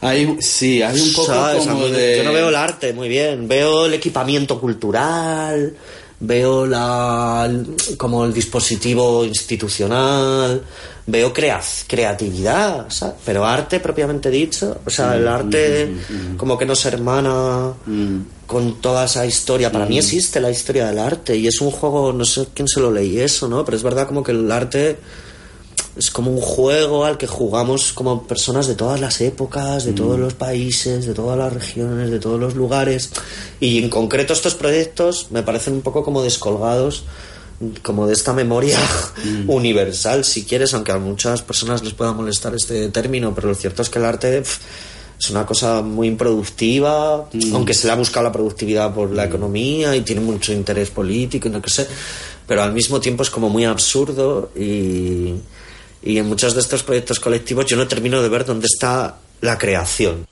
Hay, 0.00 0.36
sí, 0.40 0.82
hay 0.82 1.00
un 1.00 1.12
poco 1.12 1.26
¿sabes? 1.28 1.66
Como 1.66 1.88
de... 1.88 2.16
Yo 2.18 2.24
no 2.24 2.32
veo 2.32 2.48
el 2.48 2.54
arte 2.56 2.92
muy 2.92 3.08
bien, 3.08 3.46
veo 3.48 3.86
el 3.86 3.94
equipamiento 3.94 4.60
cultural, 4.60 5.74
veo 6.20 6.66
la 6.66 7.50
como 7.96 8.24
el 8.24 8.32
dispositivo 8.32 9.24
institucional, 9.24 10.62
veo 11.06 11.32
crea- 11.32 11.60
creatividad, 11.86 12.86
¿sabes? 12.90 13.16
pero 13.24 13.44
arte 13.44 13.80
propiamente 13.80 14.30
dicho, 14.30 14.78
o 14.86 14.90
sea, 14.90 15.08
Mm, 15.10 15.14
el 15.16 15.28
arte 15.28 15.92
como 16.36 16.56
que 16.58 16.64
nos 16.66 16.84
hermana 16.86 17.72
con 18.46 18.80
toda 18.80 19.04
esa 19.06 19.24
historia. 19.26 19.70
Para 19.72 19.86
Mm. 19.86 19.88
mí 19.88 19.98
existe 19.98 20.40
la 20.40 20.50
historia 20.50 20.86
del 20.86 20.98
arte 20.98 21.36
y 21.36 21.46
es 21.46 21.60
un 21.60 21.70
juego, 21.70 22.12
no 22.12 22.24
sé 22.24 22.46
quién 22.54 22.68
se 22.68 22.80
lo 22.80 22.90
leí 22.90 23.18
eso, 23.20 23.48
¿no? 23.48 23.64
Pero 23.64 23.76
es 23.76 23.82
verdad 23.82 24.06
como 24.06 24.22
que 24.22 24.32
el 24.32 24.50
arte 24.50 24.98
es 25.96 26.10
como 26.10 26.30
un 26.30 26.40
juego 26.40 27.04
al 27.04 27.18
que 27.18 27.26
jugamos 27.26 27.92
como 27.92 28.24
personas 28.24 28.66
de 28.66 28.74
todas 28.74 29.00
las 29.00 29.20
épocas, 29.20 29.84
de 29.84 29.92
todos 29.92 30.18
los 30.18 30.34
países, 30.34 31.06
de 31.06 31.14
todas 31.14 31.38
las 31.38 31.52
regiones, 31.52 32.10
de 32.10 32.18
todos 32.18 32.40
los 32.40 32.54
lugares. 32.54 33.10
Y 33.60 33.78
en 33.78 33.88
concreto 33.90 34.32
estos 34.32 34.54
proyectos 34.54 35.28
me 35.30 35.42
parecen 35.42 35.74
un 35.74 35.82
poco 35.82 36.02
como 36.04 36.22
descolgados 36.22 37.04
como 37.82 38.06
de 38.08 38.12
esta 38.12 38.32
memoria 38.32 38.78
universal, 39.46 40.24
si 40.24 40.44
quieres, 40.44 40.74
aunque 40.74 40.90
a 40.90 40.98
muchas 40.98 41.42
personas 41.42 41.84
les 41.84 41.94
pueda 41.94 42.12
molestar 42.12 42.54
este 42.54 42.88
término, 42.88 43.32
pero 43.32 43.48
lo 43.48 43.54
cierto 43.54 43.82
es 43.82 43.88
que 43.88 44.00
el 44.00 44.04
arte 44.04 44.38
es 44.38 45.30
una 45.30 45.46
cosa 45.46 45.80
muy 45.80 46.08
improductiva, 46.08 47.28
aunque 47.52 47.72
se 47.72 47.86
le 47.86 47.92
ha 47.92 47.96
buscado 47.96 48.24
la 48.24 48.32
productividad 48.32 48.92
por 48.92 49.12
la 49.12 49.24
economía 49.24 49.94
y 49.94 50.00
tiene 50.00 50.20
mucho 50.20 50.52
interés 50.52 50.90
político 50.90 51.46
y 51.46 51.52
no 51.52 51.62
que 51.62 51.70
sé, 51.70 51.86
pero 52.46 52.62
al 52.62 52.72
mismo 52.72 53.00
tiempo 53.00 53.22
es 53.22 53.30
como 53.30 53.48
muy 53.48 53.64
absurdo 53.64 54.50
y, 54.56 55.34
y 56.04 56.18
en 56.18 56.26
muchos 56.26 56.54
de 56.54 56.60
estos 56.60 56.82
proyectos 56.82 57.18
colectivos 57.18 57.66
yo 57.66 57.76
no 57.76 57.88
termino 57.88 58.22
de 58.22 58.28
ver 58.28 58.44
dónde 58.44 58.66
está 58.66 59.16
la 59.40 59.58
creación. 59.58 60.26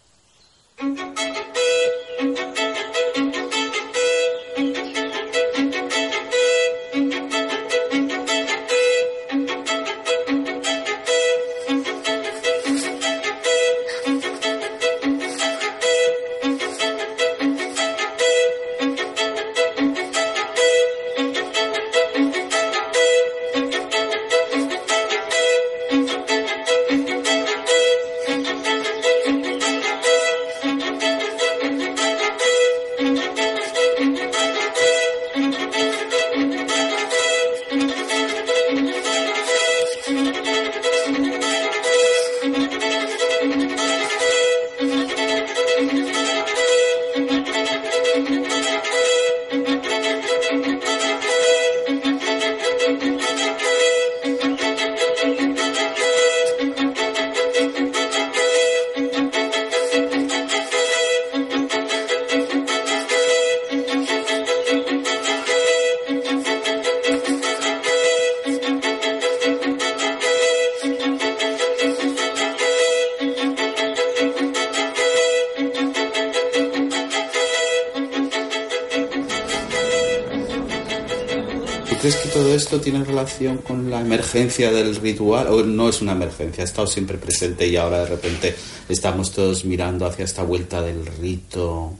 Esto 82.73 82.83
tiene 82.83 83.05
relación 83.05 83.59
con 83.59 83.91
la 83.91 84.01
emergencia 84.01 84.73
del 84.73 84.97
ritual? 84.97 85.49
¿O 85.49 85.63
no 85.63 85.91
es 85.91 86.01
una 86.01 86.13
emergencia? 86.13 86.63
Ha 86.63 86.65
estado 86.65 86.87
siempre 86.87 87.19
presente 87.19 87.67
y 87.67 87.77
ahora 87.77 87.99
de 87.99 88.07
repente 88.07 88.57
estamos 88.89 89.31
todos 89.31 89.67
mirando 89.67 90.07
hacia 90.07 90.25
esta 90.25 90.43
vuelta 90.43 90.81
del 90.81 91.05
rito. 91.05 91.93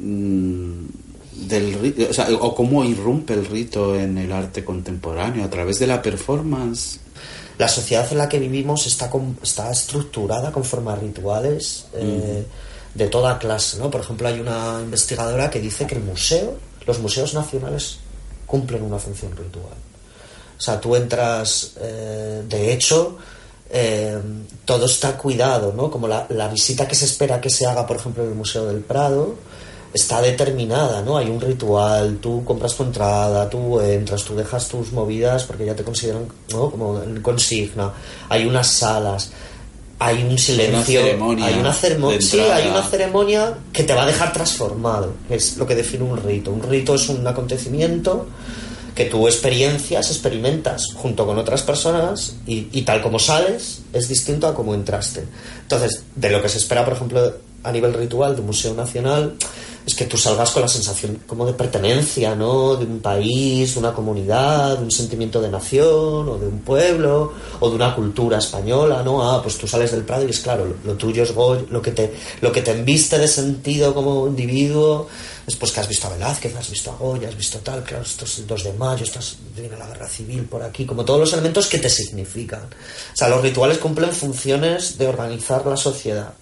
Mm, 0.00 0.86
del 1.46 2.08
o, 2.10 2.12
sea, 2.12 2.28
o 2.32 2.52
cómo 2.52 2.84
irrumpe 2.84 3.34
el 3.34 3.46
rito 3.46 3.94
en 3.94 4.18
el 4.18 4.32
arte 4.32 4.64
contemporáneo 4.64 5.44
a 5.44 5.50
través 5.50 5.78
de 5.78 5.86
la 5.86 6.02
performance. 6.02 6.98
La 7.58 7.68
sociedad 7.68 8.08
en 8.10 8.18
la 8.18 8.28
que 8.28 8.40
vivimos 8.40 8.88
está, 8.88 9.08
está 9.40 9.70
estructurada 9.70 10.50
conforme 10.50 10.90
a 10.90 10.96
rituales 10.96 11.86
eh, 11.94 12.44
de 12.92 13.06
toda 13.06 13.38
clase. 13.38 13.78
¿no? 13.78 13.88
Por 13.88 14.00
ejemplo, 14.00 14.26
hay 14.26 14.40
una 14.40 14.80
investigadora 14.82 15.48
que 15.48 15.60
dice 15.60 15.86
que 15.86 15.94
el 15.94 16.02
museo, 16.02 16.56
los 16.88 16.98
museos 16.98 17.34
nacionales 17.34 18.00
cumplen 18.48 18.82
una 18.82 18.98
función 18.98 19.36
ritual. 19.36 19.76
O 20.58 20.60
sea, 20.60 20.80
tú 20.80 20.96
entras, 20.96 21.74
eh, 21.80 22.42
de 22.48 22.72
hecho, 22.72 23.16
eh, 23.70 24.18
todo 24.64 24.86
está 24.86 25.16
cuidado, 25.16 25.72
¿no? 25.72 25.88
Como 25.88 26.08
la, 26.08 26.26
la, 26.30 26.48
visita 26.48 26.88
que 26.88 26.96
se 26.96 27.04
espera 27.04 27.40
que 27.40 27.50
se 27.50 27.66
haga, 27.66 27.86
por 27.86 27.96
ejemplo, 27.96 28.24
en 28.24 28.30
el 28.30 28.34
Museo 28.34 28.66
del 28.66 28.80
Prado, 28.80 29.36
está 29.92 30.20
determinada, 30.20 31.02
¿no? 31.02 31.16
Hay 31.16 31.28
un 31.28 31.40
ritual, 31.40 32.18
tú 32.20 32.44
compras 32.44 32.74
tu 32.74 32.82
entrada, 32.82 33.48
tú 33.48 33.80
entras, 33.80 34.24
tú 34.24 34.34
dejas 34.34 34.68
tus 34.68 34.92
movidas 34.92 35.44
porque 35.44 35.66
ya 35.66 35.76
te 35.76 35.84
consideran, 35.84 36.26
¿no? 36.50 36.70
Como 36.70 37.00
consigna. 37.22 37.92
Hay 38.28 38.46
unas 38.46 38.66
salas, 38.66 39.30
hay 39.98 40.22
un 40.22 40.38
silencio, 40.38 41.02
hay 41.02 41.58
una 41.58 41.72
ceremonia, 41.72 42.20
sí, 42.20 42.38
hay 42.38 42.68
una 42.68 42.82
ceremonia 42.82 43.58
que 43.72 43.82
te 43.82 43.94
va 43.94 44.04
a 44.04 44.06
dejar 44.06 44.32
transformado, 44.32 45.14
es 45.28 45.56
lo 45.56 45.66
que 45.66 45.74
define 45.74 46.04
un 46.04 46.16
rito. 46.16 46.52
Un 46.52 46.62
rito 46.62 46.94
es 46.94 47.08
un 47.08 47.26
acontecimiento 47.26 48.26
que 48.94 49.06
tú 49.06 49.26
experiencias, 49.26 50.10
experimentas 50.10 50.86
junto 50.94 51.26
con 51.26 51.38
otras 51.38 51.62
personas 51.62 52.36
y, 52.46 52.68
y 52.72 52.82
tal 52.82 53.00
como 53.00 53.18
sales 53.18 53.82
es 53.92 54.08
distinto 54.08 54.46
a 54.46 54.54
como 54.54 54.74
entraste. 54.74 55.24
Entonces, 55.62 56.02
de 56.14 56.30
lo 56.30 56.42
que 56.42 56.48
se 56.48 56.58
espera, 56.58 56.84
por 56.84 56.94
ejemplo, 56.94 57.34
a 57.62 57.72
nivel 57.72 57.94
ritual 57.94 58.34
de 58.34 58.40
un 58.40 58.48
museo 58.48 58.74
nacional, 58.74 59.34
es 59.86 59.94
que 59.94 60.04
tú 60.04 60.16
salgas 60.18 60.50
con 60.50 60.62
la 60.62 60.68
sensación 60.68 61.20
como 61.26 61.46
de 61.46 61.54
pertenencia, 61.54 62.34
¿no? 62.34 62.76
De 62.76 62.84
un 62.84 63.00
país, 63.00 63.74
de 63.74 63.80
una 63.80 63.92
comunidad, 63.92 64.78
de 64.78 64.84
un 64.84 64.90
sentimiento 64.90 65.40
de 65.40 65.50
nación, 65.50 66.28
o 66.28 66.38
de 66.38 66.46
un 66.46 66.60
pueblo, 66.60 67.32
o 67.60 67.70
de 67.70 67.76
una 67.76 67.94
cultura 67.94 68.38
española, 68.38 69.02
¿no? 69.02 69.22
Ah, 69.22 69.42
pues 69.42 69.56
tú 69.56 69.66
sales 69.66 69.92
del 69.92 70.04
Prado 70.04 70.26
y 70.26 70.30
es 70.30 70.40
claro, 70.40 70.66
lo, 70.84 70.94
tuyo 70.94 71.22
es 71.22 71.34
Goy, 71.34 71.66
lo 71.70 71.80
que 71.80 71.92
te, 71.92 72.14
lo 72.40 72.52
que 72.52 72.62
te 72.62 72.72
enviste 72.72 73.18
de 73.18 73.28
sentido 73.28 73.94
como 73.94 74.26
individuo, 74.26 75.08
es 75.46 75.56
pues 75.56 75.72
que 75.72 75.80
has 75.80 75.88
visto 75.88 76.06
a 76.06 76.10
Velázquez, 76.10 76.54
has 76.56 76.70
visto 76.70 76.90
a 76.90 76.96
Goya, 76.96 77.28
has 77.28 77.36
visto 77.36 77.58
tal, 77.60 77.82
claro, 77.82 78.02
esto 78.02 78.26
es 78.26 78.38
el 78.38 78.46
2 78.46 78.64
de 78.64 78.72
mayo, 78.74 79.04
estás, 79.04 79.36
viene 79.56 79.78
la 79.78 79.86
guerra 79.86 80.06
civil 80.06 80.44
por 80.44 80.62
aquí, 80.62 80.84
como 80.84 81.04
todos 81.04 81.20
los 81.20 81.32
elementos 81.32 81.66
que 81.66 81.78
te 81.78 81.88
significan. 81.88 82.60
O 82.60 83.16
sea, 83.16 83.28
los 83.30 83.40
rituales 83.40 83.78
cumplen 83.78 84.12
funciones 84.12 84.98
de 84.98 85.06
organizar 85.06 85.64
la 85.64 85.78
sociedad. 85.78 86.34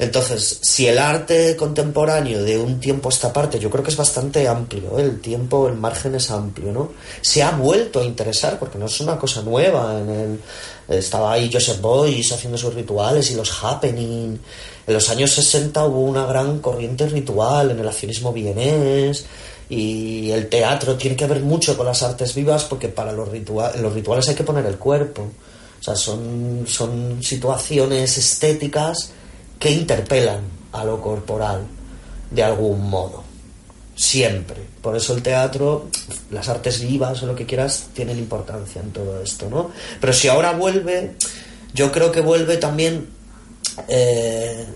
Entonces, 0.00 0.60
si 0.62 0.86
el 0.86 0.98
arte 0.98 1.54
contemporáneo 1.56 2.42
de 2.42 2.56
un 2.56 2.80
tiempo 2.80 3.10
a 3.10 3.12
esta 3.12 3.34
parte, 3.34 3.58
yo 3.58 3.68
creo 3.68 3.84
que 3.84 3.90
es 3.90 3.98
bastante 3.98 4.48
amplio, 4.48 4.98
¿eh? 4.98 5.02
el 5.02 5.20
tiempo, 5.20 5.68
el 5.68 5.74
margen 5.74 6.14
es 6.14 6.30
amplio, 6.30 6.72
¿no? 6.72 6.92
Se 7.20 7.42
ha 7.42 7.50
vuelto 7.50 8.00
a 8.00 8.04
interesar, 8.04 8.58
porque 8.58 8.78
no 8.78 8.86
es 8.86 8.98
una 9.02 9.18
cosa 9.18 9.42
nueva. 9.42 10.00
En 10.00 10.08
el, 10.08 10.40
estaba 10.88 11.34
ahí 11.34 11.50
Joseph 11.52 11.82
Beuys 11.82 12.32
haciendo 12.32 12.56
sus 12.56 12.72
rituales 12.72 13.30
y 13.30 13.34
los 13.34 13.62
happening. 13.62 14.38
En 14.86 14.94
los 14.94 15.10
años 15.10 15.32
60 15.32 15.84
hubo 15.84 16.00
una 16.00 16.24
gran 16.24 16.60
corriente 16.60 17.06
ritual 17.06 17.72
en 17.72 17.80
el 17.80 17.86
accionismo 17.86 18.32
vienés 18.32 19.26
y 19.68 20.30
el 20.30 20.48
teatro 20.48 20.96
tiene 20.96 21.14
que 21.14 21.26
ver 21.26 21.40
mucho 21.40 21.76
con 21.76 21.84
las 21.84 22.02
artes 22.02 22.34
vivas 22.34 22.64
porque 22.64 22.88
para 22.88 23.12
los, 23.12 23.28
los 23.28 23.92
rituales 23.92 24.26
hay 24.30 24.34
que 24.34 24.44
poner 24.44 24.64
el 24.64 24.78
cuerpo. 24.78 25.28
O 25.78 25.82
sea, 25.82 25.94
son 25.94 26.66
situaciones 27.20 28.16
estéticas 28.16 29.12
que 29.60 29.70
interpelan 29.70 30.40
a 30.72 30.84
lo 30.84 31.00
corporal 31.00 31.62
de 32.30 32.42
algún 32.42 32.90
modo. 32.90 33.22
Siempre. 33.94 34.56
Por 34.80 34.96
eso 34.96 35.14
el 35.14 35.22
teatro, 35.22 35.88
las 36.30 36.48
artes 36.48 36.80
vivas 36.80 37.22
o 37.22 37.26
lo 37.26 37.36
que 37.36 37.44
quieras, 37.44 37.88
tienen 37.92 38.18
importancia 38.18 38.80
en 38.80 38.90
todo 38.90 39.22
esto, 39.22 39.50
¿no? 39.50 39.70
Pero 40.00 40.12
si 40.14 40.28
ahora 40.28 40.52
vuelve, 40.52 41.16
yo 41.74 41.92
creo 41.92 42.10
que 42.10 42.22
vuelve 42.22 42.56
también 42.56 43.08
eh, 43.88 44.66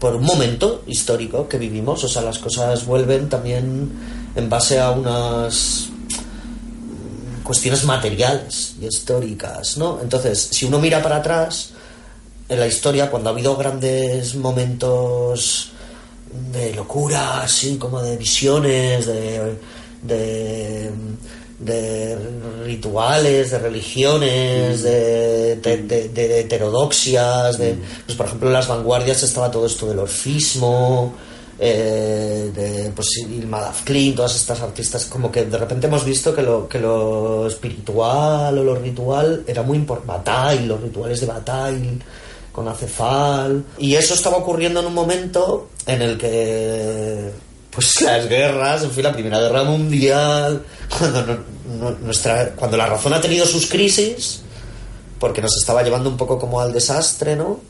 por 0.00 0.16
un 0.16 0.24
momento 0.24 0.82
histórico 0.86 1.46
que 1.46 1.58
vivimos. 1.58 2.02
O 2.02 2.08
sea, 2.08 2.22
las 2.22 2.38
cosas 2.38 2.86
vuelven 2.86 3.28
también 3.28 3.92
en 4.34 4.48
base 4.48 4.80
a 4.80 4.90
unas 4.90 5.90
cuestiones 7.42 7.84
materiales 7.84 8.76
y 8.80 8.86
históricas, 8.86 9.76
¿no? 9.76 10.00
Entonces, 10.00 10.48
si 10.50 10.64
uno 10.64 10.78
mira 10.78 11.02
para 11.02 11.16
atrás, 11.16 11.72
en 12.52 12.60
la 12.60 12.66
historia, 12.66 13.10
cuando 13.10 13.30
ha 13.30 13.32
habido 13.32 13.56
grandes 13.56 14.34
momentos 14.34 15.70
de 16.52 16.74
locura, 16.74 17.42
así 17.42 17.78
como 17.78 18.02
de 18.02 18.18
visiones, 18.18 19.06
de, 19.06 19.56
de, 20.02 20.90
rituales, 22.64 23.52
de 23.52 23.58
religiones, 23.58 24.80
mm. 24.80 24.82
de, 24.82 25.56
de, 26.12 26.40
heterodoxias, 26.40 27.56
de, 27.56 27.72
mm. 27.72 27.80
pues 28.06 28.18
por 28.18 28.26
ejemplo 28.26 28.48
en 28.48 28.54
las 28.54 28.68
vanguardias 28.68 29.22
estaba 29.22 29.50
todo 29.50 29.64
esto 29.64 29.88
del 29.88 30.00
orfismo, 30.00 31.14
eh, 31.58 32.50
de 32.54 32.90
pues, 32.90 33.08
Ilma 33.30 33.60
Dafklin, 33.60 34.14
todas 34.14 34.36
estas 34.36 34.60
artistas, 34.60 35.06
como 35.06 35.32
que 35.32 35.46
de 35.46 35.56
repente 35.56 35.86
hemos 35.86 36.04
visto 36.04 36.34
que 36.34 36.42
lo, 36.42 36.68
que 36.68 36.78
lo 36.78 37.46
espiritual 37.46 38.58
o 38.58 38.64
lo 38.64 38.74
ritual 38.74 39.42
era 39.46 39.62
muy 39.62 39.78
importante. 39.78 40.12
Bataille, 40.12 40.66
los 40.66 40.82
rituales 40.82 41.20
de 41.20 41.26
Bataille 41.26 41.98
con 42.52 42.68
Acefal. 42.68 43.64
Y 43.78 43.94
eso 43.94 44.14
estaba 44.14 44.36
ocurriendo 44.36 44.80
en 44.80 44.86
un 44.86 44.94
momento 44.94 45.70
en 45.86 46.02
el 46.02 46.18
que 46.18 47.32
pues 47.70 48.00
las 48.02 48.28
guerras, 48.28 48.84
en 48.84 48.90
fin, 48.90 49.04
la 49.04 49.12
Primera 49.12 49.40
Guerra 49.40 49.64
Mundial, 49.64 50.64
cuando, 50.96 51.44
nuestra, 52.02 52.50
cuando 52.50 52.76
la 52.76 52.86
razón 52.86 53.14
ha 53.14 53.20
tenido 53.20 53.46
sus 53.46 53.66
crisis, 53.66 54.42
porque 55.18 55.40
nos 55.40 55.56
estaba 55.56 55.82
llevando 55.82 56.10
un 56.10 56.16
poco 56.16 56.38
como 56.38 56.60
al 56.60 56.72
desastre, 56.72 57.34
¿no? 57.34 57.60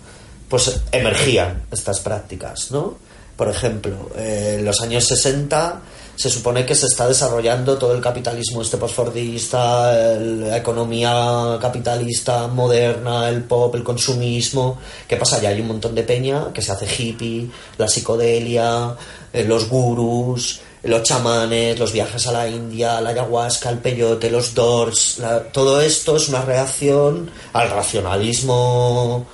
Pues 0.49 0.81
emergían 0.91 1.63
estas 1.71 2.01
prácticas, 2.01 2.71
¿no? 2.71 2.97
Por 3.37 3.49
ejemplo, 3.49 4.11
eh, 4.17 4.57
en 4.59 4.65
los 4.65 4.81
años 4.83 5.07
60 5.07 5.81
se 6.15 6.31
supone 6.31 6.67
que 6.67 6.75
se 6.75 6.87
está 6.87 7.09
desarrollando 7.09 7.79
todo 7.79 7.95
el 7.95 8.01
capitalismo 8.01 8.63
este 8.63 8.77
postfordista, 8.77 10.19
la 10.19 10.57
economía 10.57 11.59
capitalista 11.61 12.47
moderna, 12.49 13.29
el 13.29 13.45
pop, 13.45 13.75
el 13.75 13.83
consumismo. 13.83 14.79
¿Qué 15.09 15.17
pasa? 15.17 15.41
Ya 15.41 15.49
hay 15.49 15.61
un 15.61 15.69
montón 15.69 15.95
de 15.95 16.03
peña 16.03 16.53
que 16.53 16.63
se 16.63 16.73
hace 16.73 16.87
hippie, 16.87 17.51
la 17.79 17.89
psicodelia, 17.89 18.95
eh, 19.33 19.45
los 19.45 19.69
gurús, 19.69 20.61
los 20.83 21.03
chamanes, 21.03 21.79
los 21.79 21.93
viajes 21.93 22.27
a 22.27 22.33
la 22.33 22.49
India, 22.49 23.01
la 23.01 23.11
ayahuasca, 23.11 23.71
el 23.71 23.79
peyote, 23.79 24.31
los 24.31 24.55
dors. 24.55 25.21
todo 25.53 25.81
esto 25.81 26.17
es 26.17 26.29
una 26.29 26.43
reacción 26.43 27.31
al 27.53 27.71
racionalismo 27.71 29.27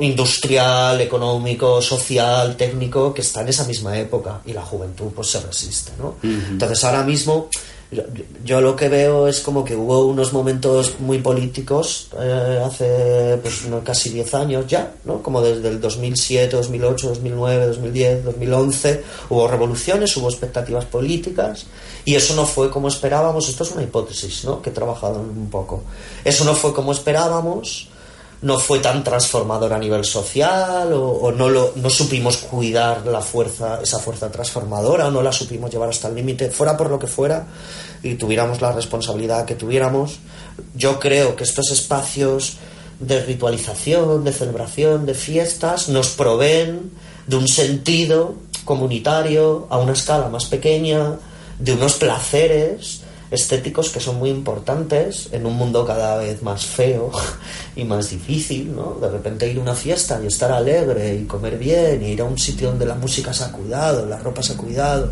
industrial, 0.00 1.00
económico, 1.00 1.80
social, 1.82 2.56
técnico, 2.56 3.12
que 3.12 3.22
está 3.22 3.42
en 3.42 3.48
esa 3.48 3.64
misma 3.64 3.98
época 3.98 4.40
y 4.46 4.52
la 4.52 4.62
juventud 4.62 5.08
pues 5.14 5.28
se 5.28 5.40
resiste, 5.40 5.92
¿no? 5.98 6.16
Entonces 6.22 6.82
ahora 6.84 7.02
mismo 7.02 7.48
yo, 8.44 8.60
lo 8.60 8.76
que 8.76 8.90
veo 8.90 9.28
es 9.28 9.40
como 9.40 9.64
que 9.64 9.74
hubo 9.74 10.04
unos 10.04 10.34
momentos 10.34 11.00
muy 11.00 11.20
políticos 11.20 12.10
eh, 12.20 12.62
hace 12.62 13.38
pues 13.40 13.62
casi 13.82 14.10
10 14.10 14.34
años 14.34 14.66
ya, 14.66 14.92
¿no? 15.06 15.22
Como 15.22 15.40
desde 15.40 15.68
el 15.68 15.80
2007, 15.80 16.54
2008, 16.54 17.08
2009, 17.08 17.66
2010, 17.68 18.24
2011 18.24 19.04
hubo 19.30 19.48
revoluciones, 19.48 20.14
hubo 20.18 20.28
expectativas 20.28 20.84
políticas 20.84 21.64
y 22.04 22.14
eso 22.14 22.34
no 22.34 22.44
fue 22.44 22.68
como 22.68 22.88
esperábamos, 22.88 23.48
esto 23.48 23.64
es 23.64 23.70
una 23.70 23.82
hipótesis, 23.82 24.44
¿no? 24.44 24.60
Que 24.60 24.68
he 24.68 24.72
trabajado 24.74 25.20
un 25.20 25.48
poco. 25.48 25.82
Eso 26.26 26.44
no 26.44 26.54
fue 26.54 26.74
como 26.74 26.92
esperábamos 26.92 27.88
no 28.40 28.58
fue 28.58 28.78
tan 28.78 29.02
transformador 29.02 29.72
a 29.72 29.78
nivel 29.78 30.04
social 30.04 30.92
o, 30.92 31.32
no, 31.32 31.48
lo, 31.48 31.72
no 31.74 31.90
supimos 31.90 32.36
cuidar 32.36 33.04
la 33.06 33.20
fuerza, 33.20 33.80
esa 33.82 33.98
fuerza 33.98 34.30
transformadora 34.30 35.08
o 35.08 35.10
no 35.10 35.22
la 35.22 35.32
supimos 35.32 35.70
llevar 35.70 35.88
hasta 35.88 36.08
el 36.08 36.14
límite, 36.14 36.50
fuera 36.50 36.76
por 36.76 36.88
lo 36.88 36.98
que 36.98 37.08
fuera 37.08 37.46
y 38.02 38.14
tuviéramos 38.14 38.60
la 38.60 38.72
responsabilidad 38.72 39.44
que 39.44 39.56
tuviéramos. 39.56 40.20
Yo 40.74 41.00
creo 41.00 41.34
que 41.34 41.44
estos 41.44 41.70
espacios 41.72 42.58
de 43.00 43.24
ritualización, 43.24 44.24
de 44.24 44.32
celebración, 44.32 45.04
de 45.04 45.14
fiestas 45.14 45.88
nos 45.88 46.10
proveen 46.10 46.92
de 47.26 47.36
un 47.36 47.48
sentido 47.48 48.34
comunitario 48.64 49.66
a 49.70 49.78
una 49.78 49.92
escala 49.92 50.28
más 50.28 50.46
pequeña, 50.46 51.16
de 51.58 51.72
unos 51.72 51.94
placeres 51.94 53.02
estéticos 53.30 53.90
que 53.90 54.00
son 54.00 54.18
muy 54.18 54.30
importantes 54.30 55.28
en 55.32 55.46
un 55.46 55.54
mundo 55.54 55.84
cada 55.84 56.16
vez 56.16 56.42
más 56.42 56.64
feo 56.64 57.10
y 57.76 57.84
más 57.84 58.10
difícil, 58.10 58.74
¿no? 58.74 58.96
De 59.00 59.10
repente 59.10 59.50
ir 59.50 59.58
a 59.58 59.60
una 59.62 59.74
fiesta 59.74 60.20
y 60.22 60.26
estar 60.26 60.50
alegre 60.50 61.14
y 61.14 61.24
comer 61.24 61.58
bien 61.58 62.02
y 62.02 62.12
ir 62.12 62.20
a 62.20 62.24
un 62.24 62.38
sitio 62.38 62.68
donde 62.68 62.86
la 62.86 62.94
música 62.94 63.32
se 63.32 63.44
ha 63.44 63.52
cuidado, 63.52 64.06
la 64.06 64.18
ropa 64.18 64.42
se 64.42 64.54
ha 64.54 64.56
cuidado, 64.56 65.10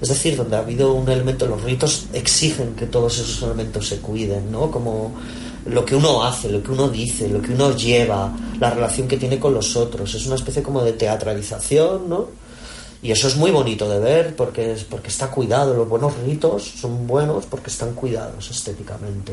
Es 0.00 0.08
decir, 0.08 0.36
donde 0.36 0.56
ha 0.56 0.60
habido 0.60 0.92
un 0.92 1.08
elemento, 1.08 1.46
los 1.46 1.62
ritos 1.62 2.06
exigen 2.12 2.74
que 2.74 2.86
todos 2.86 3.18
esos 3.18 3.42
elementos 3.42 3.88
se 3.88 3.98
cuiden, 3.98 4.52
¿no? 4.52 4.70
Como 4.70 5.14
lo 5.66 5.84
que 5.84 5.96
uno 5.96 6.22
hace, 6.22 6.50
lo 6.50 6.62
que 6.62 6.70
uno 6.70 6.88
dice, 6.88 7.28
lo 7.28 7.40
que 7.42 7.52
uno 7.52 7.74
lleva, 7.74 8.32
la 8.60 8.70
relación 8.70 9.08
que 9.08 9.16
tiene 9.16 9.38
con 9.38 9.54
los 9.54 9.74
otros. 9.76 10.14
Es 10.14 10.26
una 10.26 10.36
especie 10.36 10.62
como 10.62 10.82
de 10.82 10.92
teatralización, 10.92 12.08
¿no? 12.08 12.45
Y 13.02 13.12
eso 13.12 13.28
es 13.28 13.36
muy 13.36 13.50
bonito 13.50 13.88
de 13.88 14.00
ver 14.00 14.34
porque, 14.34 14.72
es, 14.72 14.84
porque 14.84 15.08
está 15.08 15.30
cuidado. 15.30 15.74
Los 15.74 15.88
buenos 15.88 16.16
ritos 16.18 16.64
son 16.64 17.06
buenos 17.06 17.46
porque 17.46 17.70
están 17.70 17.94
cuidados 17.94 18.50
estéticamente. 18.50 19.32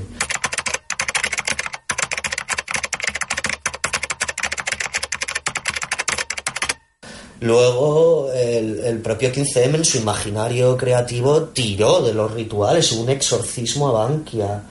Luego, 7.39 8.31
el, 8.31 8.79
el, 8.79 8.99
propio 8.99 9.29
15M 9.29 9.75
en 9.75 9.83
su 9.83 9.97
imaginario 9.97 10.77
creativo 10.77 11.43
tiró 11.49 12.01
de 12.01 12.13
los 12.13 12.31
rituales, 12.31 12.93
un 12.93 13.09
exorcismo 13.09 13.89
a 13.89 13.91
Bankia, 13.91 14.63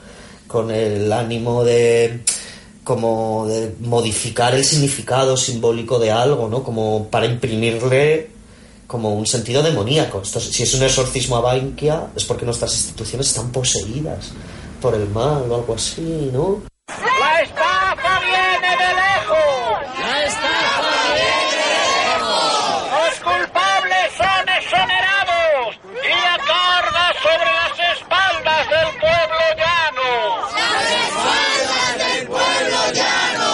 con 0.47 0.71
el 0.71 1.11
ánimo 1.13 1.63
de 1.63 2.21
como 2.83 3.47
de 3.47 3.75
modificar 3.79 4.55
el 4.55 4.65
significado 4.65 5.37
simbólico 5.37 5.99
de 5.99 6.11
algo, 6.11 6.49
¿no? 6.49 6.63
Como 6.63 7.07
para 7.09 7.25
imprimirle 7.25 8.32
como 8.93 9.09
un 9.15 9.25
sentido 9.25 9.63
demoníaco. 9.63 10.21
Esto, 10.21 10.39
si 10.39 10.61
es 10.61 10.71
un 10.75 10.83
exorcismo 10.83 11.37
a 11.37 11.41
Bankia, 11.41 12.09
es 12.15 12.25
porque 12.25 12.45
nuestras 12.45 12.71
instituciones 12.75 13.27
están 13.27 13.51
poseídas 13.51 14.31
por 14.79 14.93
el 14.93 15.09
mal 15.09 15.49
o 15.49 15.55
algo 15.55 15.73
así, 15.73 16.29
¿no? 16.31 16.61
¡La 16.87 17.41
estafa 17.41 18.19
viene 18.19 18.69
de 18.81 18.89
lejos! 18.93 19.97
¡La 19.99 20.25
estafa 20.25 20.91
viene 21.09 21.57
de 21.57 22.17
lejos! 22.21 22.85
¡Los 22.93 23.13
culpables 23.29 24.07
son 24.15 24.43
exonerados! 24.59 25.69
¡Y 26.05 26.13
la 26.27 26.37
carga 26.53 27.05
sobre 27.25 27.51
las 27.61 27.75
espaldas 27.97 28.63
del 28.73 28.89
pueblo 29.01 29.43
llano! 29.57 30.09
¡Las 30.53 30.85
espaldas 31.01 31.93
del 31.97 32.27
pueblo 32.27 32.79
llano! 32.93 33.51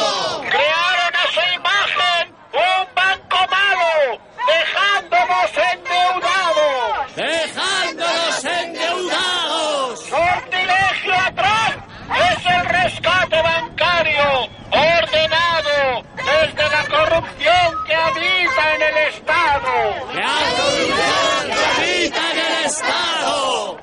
Crearon 0.51 1.13
a 1.15 1.25
su 1.31 1.43
imagen 1.55 2.23
un 2.51 2.83
banco 2.93 3.39
malo, 3.55 4.19
dejándonos 4.51 5.51
endeudados. 5.71 7.15
¡Dejándonos 7.15 8.45
endeudados! 8.45 9.99
¡Sortilegio 10.09 11.13
atrás! 11.13 11.71
Es 12.09 12.41
el 12.45 12.63
rescate 12.65 13.41
bancario, 13.41 14.27
ordenado 14.71 16.03
desde 16.15 16.65
la 16.75 16.78
corrupción 16.89 17.69
que 17.85 17.93
habita 17.93 18.75
en 18.75 18.81
el 18.81 18.97
Estado. 19.13 19.71
¡La 20.13 20.35
corrupción 20.57 21.47
que 21.47 21.65
habita 21.65 22.31
en 22.31 22.37
el 22.37 22.65
Estado! 22.65 23.77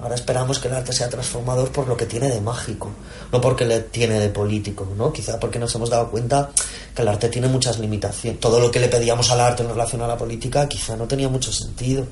Ahora 0.00 0.14
esperamos 0.14 0.58
que 0.58 0.68
el 0.68 0.74
arte 0.74 0.92
sea 0.92 1.08
transformador 1.08 1.72
por 1.72 1.88
lo 1.88 1.96
que 1.96 2.06
tiene 2.06 2.28
de 2.28 2.40
mágico, 2.40 2.90
no 3.32 3.40
porque 3.40 3.64
le 3.64 3.80
tiene 3.80 4.20
de 4.20 4.28
político, 4.28 4.86
¿no? 4.96 5.12
Quizá 5.12 5.40
porque 5.40 5.58
nos 5.58 5.74
hemos 5.74 5.90
dado 5.90 6.10
cuenta 6.10 6.50
que 6.94 7.02
el 7.02 7.08
arte 7.08 7.28
tiene 7.28 7.48
muchas 7.48 7.78
limitaciones. 7.78 8.38
Todo 8.38 8.60
lo 8.60 8.70
que 8.70 8.78
le 8.78 8.88
pedíamos 8.88 9.30
al 9.30 9.40
arte 9.40 9.62
en 9.62 9.70
relación 9.70 10.02
a 10.02 10.06
la 10.06 10.16
política 10.16 10.68
quizá 10.68 10.96
no 10.96 11.06
tenía 11.06 11.28
mucho 11.28 11.50
sentido. 11.52 12.06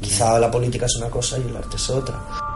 Quizá 0.00 0.38
la 0.38 0.50
política 0.50 0.86
es 0.86 0.96
una 0.96 1.10
cosa 1.10 1.38
y 1.38 1.42
el 1.42 1.56
arte 1.56 1.76
es 1.76 1.90
otra. 1.90 2.49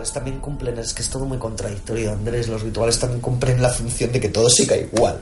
Rituales 0.00 0.12
también 0.12 0.40
cumplen, 0.40 0.78
es 0.78 0.94
que 0.94 1.02
es 1.02 1.10
todo 1.10 1.24
muy 1.26 1.38
contradictorio, 1.38 2.12
Andrés. 2.12 2.48
Los 2.48 2.62
rituales 2.62 2.98
también 2.98 3.20
cumplen 3.20 3.60
la 3.60 3.68
función 3.68 4.10
de 4.12 4.20
que 4.20 4.28
todo 4.28 4.48
siga 4.48 4.76
igual. 4.76 5.20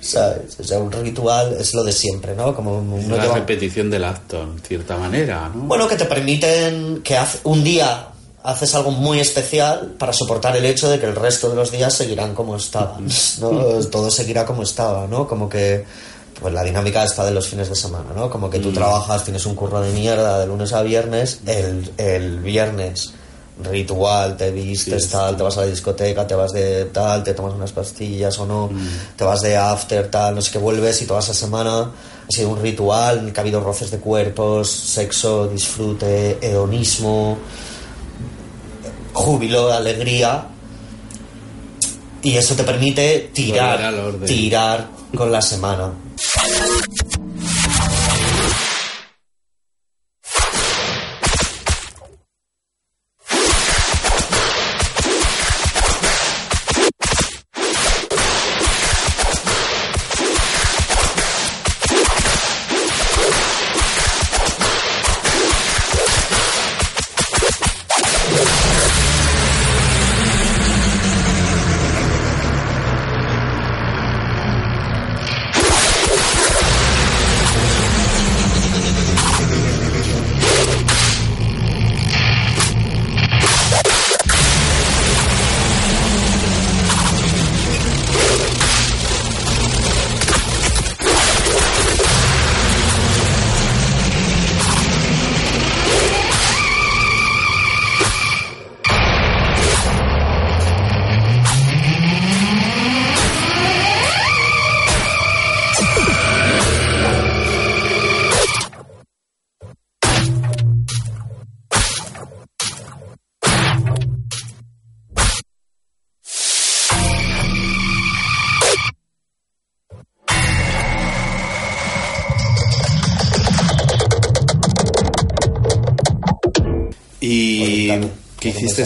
¿Sabes? 0.00 0.58
O 0.60 0.64
sea, 0.64 0.78
un 0.78 0.92
ritual 0.92 1.56
es 1.58 1.74
lo 1.74 1.82
de 1.82 1.92
siempre, 1.92 2.34
¿no? 2.34 2.54
Como 2.54 2.78
Es 2.98 3.06
no 3.08 3.16
la 3.16 3.22
te 3.22 3.28
va- 3.28 3.34
repetición 3.34 3.90
del 3.90 4.04
acto, 4.04 4.40
en 4.42 4.58
cierta 4.60 4.96
manera, 4.96 5.50
¿no? 5.52 5.62
Bueno, 5.64 5.88
que 5.88 5.96
te 5.96 6.04
permiten 6.04 7.00
que 7.02 7.18
un 7.44 7.64
día 7.64 8.06
haces 8.44 8.74
algo 8.76 8.92
muy 8.92 9.18
especial 9.18 9.96
para 9.98 10.12
soportar 10.12 10.56
el 10.56 10.64
hecho 10.66 10.88
de 10.88 11.00
que 11.00 11.06
el 11.06 11.16
resto 11.16 11.50
de 11.50 11.56
los 11.56 11.72
días 11.72 11.92
seguirán 11.94 12.34
como 12.34 12.54
estaban, 12.56 13.06
¿no? 13.40 13.50
Todo 13.90 14.08
seguirá 14.10 14.44
como 14.46 14.62
estaba, 14.62 15.06
¿no? 15.08 15.26
Como 15.26 15.48
que 15.48 15.84
pues 16.40 16.54
la 16.54 16.62
dinámica 16.62 17.02
está 17.02 17.24
de 17.24 17.32
los 17.32 17.48
fines 17.48 17.68
de 17.68 17.74
semana, 17.74 18.10
¿no? 18.14 18.30
Como 18.30 18.48
que 18.48 18.60
tú 18.60 18.70
trabajas, 18.72 19.24
tienes 19.24 19.44
un 19.46 19.56
curro 19.56 19.80
de 19.80 19.90
mierda 19.90 20.38
de 20.38 20.46
lunes 20.46 20.72
a 20.72 20.82
viernes, 20.82 21.40
el, 21.46 21.90
el 21.96 22.38
viernes 22.38 23.10
ritual, 23.62 24.36
te 24.36 24.50
vistes, 24.50 25.04
Sí, 25.04 25.10
tal, 25.10 25.36
te 25.36 25.42
vas 25.42 25.56
a 25.58 25.62
la 25.62 25.66
discoteca, 25.66 26.26
te 26.26 26.34
vas 26.34 26.52
de 26.52 26.86
tal, 26.86 27.22
te 27.22 27.34
tomas 27.34 27.54
unas 27.54 27.72
pastillas 27.72 28.38
o 28.38 28.46
no, 28.46 28.70
te 29.16 29.24
vas 29.24 29.42
de 29.42 29.56
after, 29.56 30.10
tal, 30.10 30.34
no 30.34 30.42
sé 30.42 30.52
qué, 30.52 30.58
vuelves 30.58 31.02
y 31.02 31.06
toda 31.06 31.20
esa 31.20 31.34
semana 31.34 31.80
ha 32.28 32.32
sido 32.32 32.50
un 32.50 32.60
ritual 32.60 33.18
en 33.18 33.26
el 33.26 33.32
que 33.32 33.40
ha 33.40 33.42
habido 33.42 33.60
roces 33.60 33.90
de 33.90 33.98
cuerpos, 33.98 34.70
sexo, 34.70 35.48
disfrute, 35.48 36.38
hedonismo, 36.40 37.38
júbilo, 39.12 39.72
alegría. 39.72 40.46
Y 42.20 42.36
eso 42.36 42.54
te 42.54 42.64
permite 42.64 43.30
tirar, 43.32 43.94
tirar 44.26 44.88
con 45.14 45.30
la 45.30 45.40
semana. 45.40 45.92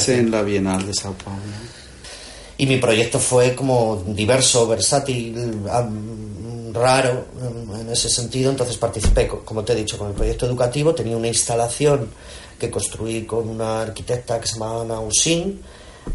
En 0.09 0.31
la 0.31 0.43
Bienal 0.43 0.87
de 0.87 0.95
Sao 0.95 1.13
Paulo? 1.15 1.41
Y 2.59 2.67
mi 2.67 2.77
proyecto 2.79 3.19
fue 3.19 3.55
como 3.55 4.03
diverso, 4.07 4.67
versátil, 4.69 5.35
raro 6.73 7.27
en, 7.41 7.81
en 7.81 7.89
ese 7.91 8.09
sentido. 8.09 8.51
Entonces 8.51 8.77
participé, 8.77 9.27
co- 9.27 9.45
como 9.45 9.65
te 9.65 9.73
he 9.73 9.77
dicho, 9.77 9.99
con 9.99 10.09
el 10.09 10.15
proyecto 10.15 10.47
educativo. 10.47 10.95
Tenía 10.95 11.17
una 11.17 11.29
instalación 11.29 12.09
que 12.59 12.71
construí 12.71 13.25
con 13.25 13.49
una 13.49 13.83
arquitecta 13.83 14.41
que 14.41 14.47
se 14.47 14.55
llamaba 14.55 14.83
Ana 14.83 15.01
Usín. 15.01 15.61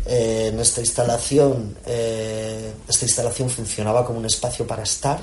Eh, 0.05 0.49
en 0.53 0.59
esta 0.59 0.81
instalación, 0.81 1.77
eh, 1.85 2.71
esta 2.87 3.05
instalación 3.05 3.49
funcionaba 3.49 4.05
como 4.05 4.19
un 4.19 4.25
espacio 4.25 4.65
para 4.67 4.83
estar 4.83 5.19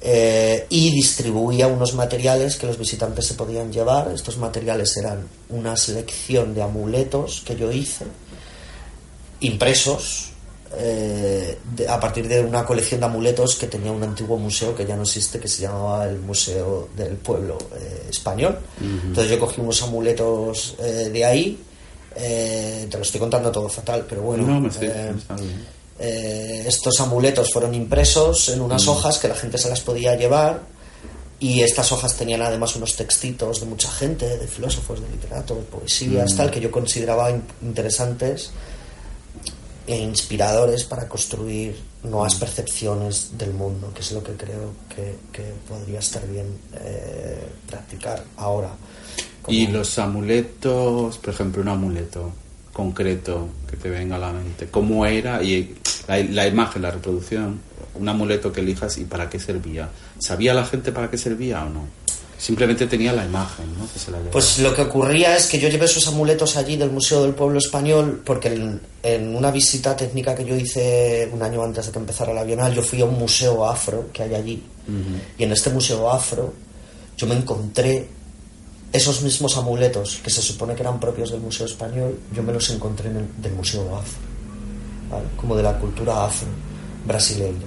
eh, 0.00 0.66
y 0.68 0.90
distribuía 0.92 1.66
unos 1.66 1.94
materiales 1.94 2.56
que 2.56 2.66
los 2.66 2.78
visitantes 2.78 3.26
se 3.26 3.34
podían 3.34 3.72
llevar. 3.72 4.10
Estos 4.14 4.36
materiales 4.38 4.96
eran 4.96 5.26
una 5.48 5.76
selección 5.76 6.54
de 6.54 6.62
amuletos 6.62 7.42
que 7.44 7.56
yo 7.56 7.70
hice 7.72 8.04
impresos 9.40 10.30
eh, 10.78 11.58
de- 11.76 11.88
a 11.88 11.98
partir 12.00 12.26
de 12.28 12.40
una 12.40 12.64
colección 12.64 13.00
de 13.00 13.06
amuletos 13.06 13.54
que 13.56 13.66
tenía 13.66 13.92
un 13.92 14.02
antiguo 14.02 14.36
museo 14.36 14.74
que 14.74 14.84
ya 14.84 14.96
no 14.96 15.02
existe, 15.02 15.38
que 15.38 15.48
se 15.48 15.62
llamaba 15.62 16.04
el 16.08 16.18
Museo 16.18 16.88
del 16.96 17.14
Pueblo 17.16 17.56
eh, 17.76 18.08
Español. 18.10 18.58
Entonces 18.80 19.30
yo 19.30 19.38
cogí 19.38 19.60
unos 19.60 19.80
amuletos 19.82 20.74
eh, 20.80 21.08
de 21.12 21.24
ahí, 21.24 21.62
te 22.14 22.88
lo 22.96 23.02
estoy 23.02 23.20
contando 23.20 23.50
todo 23.52 23.68
fatal, 23.68 24.04
pero 24.08 24.22
bueno. 24.22 24.46
no, 24.46 24.60
me 24.60 24.68
estoy, 24.68 24.88
está 24.88 25.34
bien. 25.36 25.75
Eh, 25.98 26.64
estos 26.66 27.00
amuletos 27.00 27.52
fueron 27.52 27.74
impresos 27.74 28.48
en 28.50 28.60
unas 28.60 28.86
hojas 28.88 29.18
que 29.18 29.28
la 29.28 29.34
gente 29.34 29.56
se 29.58 29.68
las 29.68 29.80
podía 29.80 30.14
llevar 30.16 30.62
y 31.40 31.60
estas 31.62 31.92
hojas 31.92 32.14
tenían 32.16 32.42
además 32.42 32.76
unos 32.76 32.96
textitos 32.96 33.60
de 33.60 33.66
mucha 33.66 33.90
gente, 33.90 34.38
de 34.38 34.46
filósofos, 34.46 35.00
de 35.00 35.08
literatos, 35.10 35.56
de 35.58 35.62
poesías, 35.64 36.34
tal, 36.36 36.50
que 36.50 36.60
yo 36.60 36.70
consideraba 36.70 37.30
in- 37.30 37.42
interesantes 37.62 38.50
e 39.86 39.96
inspiradores 39.96 40.84
para 40.84 41.08
construir 41.08 41.76
nuevas 42.02 42.34
percepciones 42.34 43.38
del 43.38 43.52
mundo, 43.52 43.92
que 43.94 44.00
es 44.00 44.12
lo 44.12 44.22
que 44.22 44.32
creo 44.32 44.72
que, 44.94 45.16
que 45.32 45.52
podría 45.68 46.00
estar 46.00 46.26
bien 46.26 46.58
eh, 46.80 47.46
practicar 47.68 48.24
ahora. 48.36 48.70
Como- 49.42 49.56
Y 49.56 49.66
los 49.68 49.96
amuletos, 49.98 51.18
por 51.18 51.32
ejemplo, 51.32 51.62
un 51.62 51.68
amuleto 51.68 52.32
concreto 52.76 53.48
que 53.70 53.78
te 53.78 53.88
venga 53.88 54.16
a 54.16 54.18
la 54.18 54.32
mente, 54.32 54.68
¿cómo 54.70 55.06
era? 55.06 55.42
Y 55.42 55.76
la, 56.06 56.18
la 56.18 56.46
imagen, 56.46 56.82
la 56.82 56.90
reproducción, 56.90 57.58
un 57.94 58.06
amuleto 58.06 58.52
que 58.52 58.60
elijas 58.60 58.98
y 58.98 59.04
para 59.04 59.30
qué 59.30 59.40
servía. 59.40 59.88
¿Sabía 60.18 60.52
la 60.52 60.66
gente 60.66 60.92
para 60.92 61.10
qué 61.10 61.16
servía 61.16 61.64
o 61.64 61.70
no? 61.70 61.86
Simplemente 62.36 62.86
tenía 62.86 63.14
la 63.14 63.24
imagen, 63.24 63.64
¿no? 63.78 63.90
Que 63.90 63.98
se 63.98 64.10
la 64.10 64.18
llevaba. 64.18 64.32
Pues 64.32 64.58
lo 64.58 64.74
que 64.74 64.82
ocurría 64.82 65.38
es 65.38 65.46
que 65.46 65.58
yo 65.58 65.70
llevé 65.70 65.86
esos 65.86 66.06
amuletos 66.06 66.58
allí 66.58 66.76
del 66.76 66.90
Museo 66.90 67.22
del 67.22 67.32
Pueblo 67.32 67.58
Español 67.58 68.20
porque 68.22 68.52
en, 68.52 68.78
en 69.02 69.34
una 69.34 69.50
visita 69.50 69.96
técnica 69.96 70.34
que 70.34 70.44
yo 70.44 70.54
hice 70.54 71.30
un 71.32 71.42
año 71.42 71.62
antes 71.62 71.86
de 71.86 71.92
que 71.92 71.98
empezara 71.98 72.34
la 72.34 72.44
Bienal, 72.44 72.74
yo 72.74 72.82
fui 72.82 73.00
a 73.00 73.06
un 73.06 73.18
museo 73.18 73.66
afro 73.66 74.10
que 74.12 74.22
hay 74.22 74.34
allí. 74.34 74.62
Y 75.38 75.42
en 75.42 75.50
este 75.50 75.70
museo 75.70 76.10
afro 76.10 76.52
yo 77.16 77.26
me 77.26 77.36
encontré 77.36 78.06
esos 78.96 79.22
mismos 79.22 79.56
amuletos 79.56 80.20
que 80.22 80.30
se 80.30 80.42
supone 80.42 80.74
que 80.74 80.82
eran 80.82 80.98
propios 80.98 81.30
del 81.30 81.40
Museo 81.40 81.66
Español, 81.66 82.18
yo 82.34 82.42
me 82.42 82.52
los 82.52 82.68
encontré 82.70 83.10
en 83.10 83.16
el, 83.16 83.42
del 83.42 83.52
Museo 83.52 83.82
Afro, 83.96 84.18
¿vale? 85.10 85.26
como 85.36 85.56
de 85.56 85.62
la 85.62 85.78
cultura 85.78 86.24
afro 86.24 86.48
brasileña. 87.04 87.66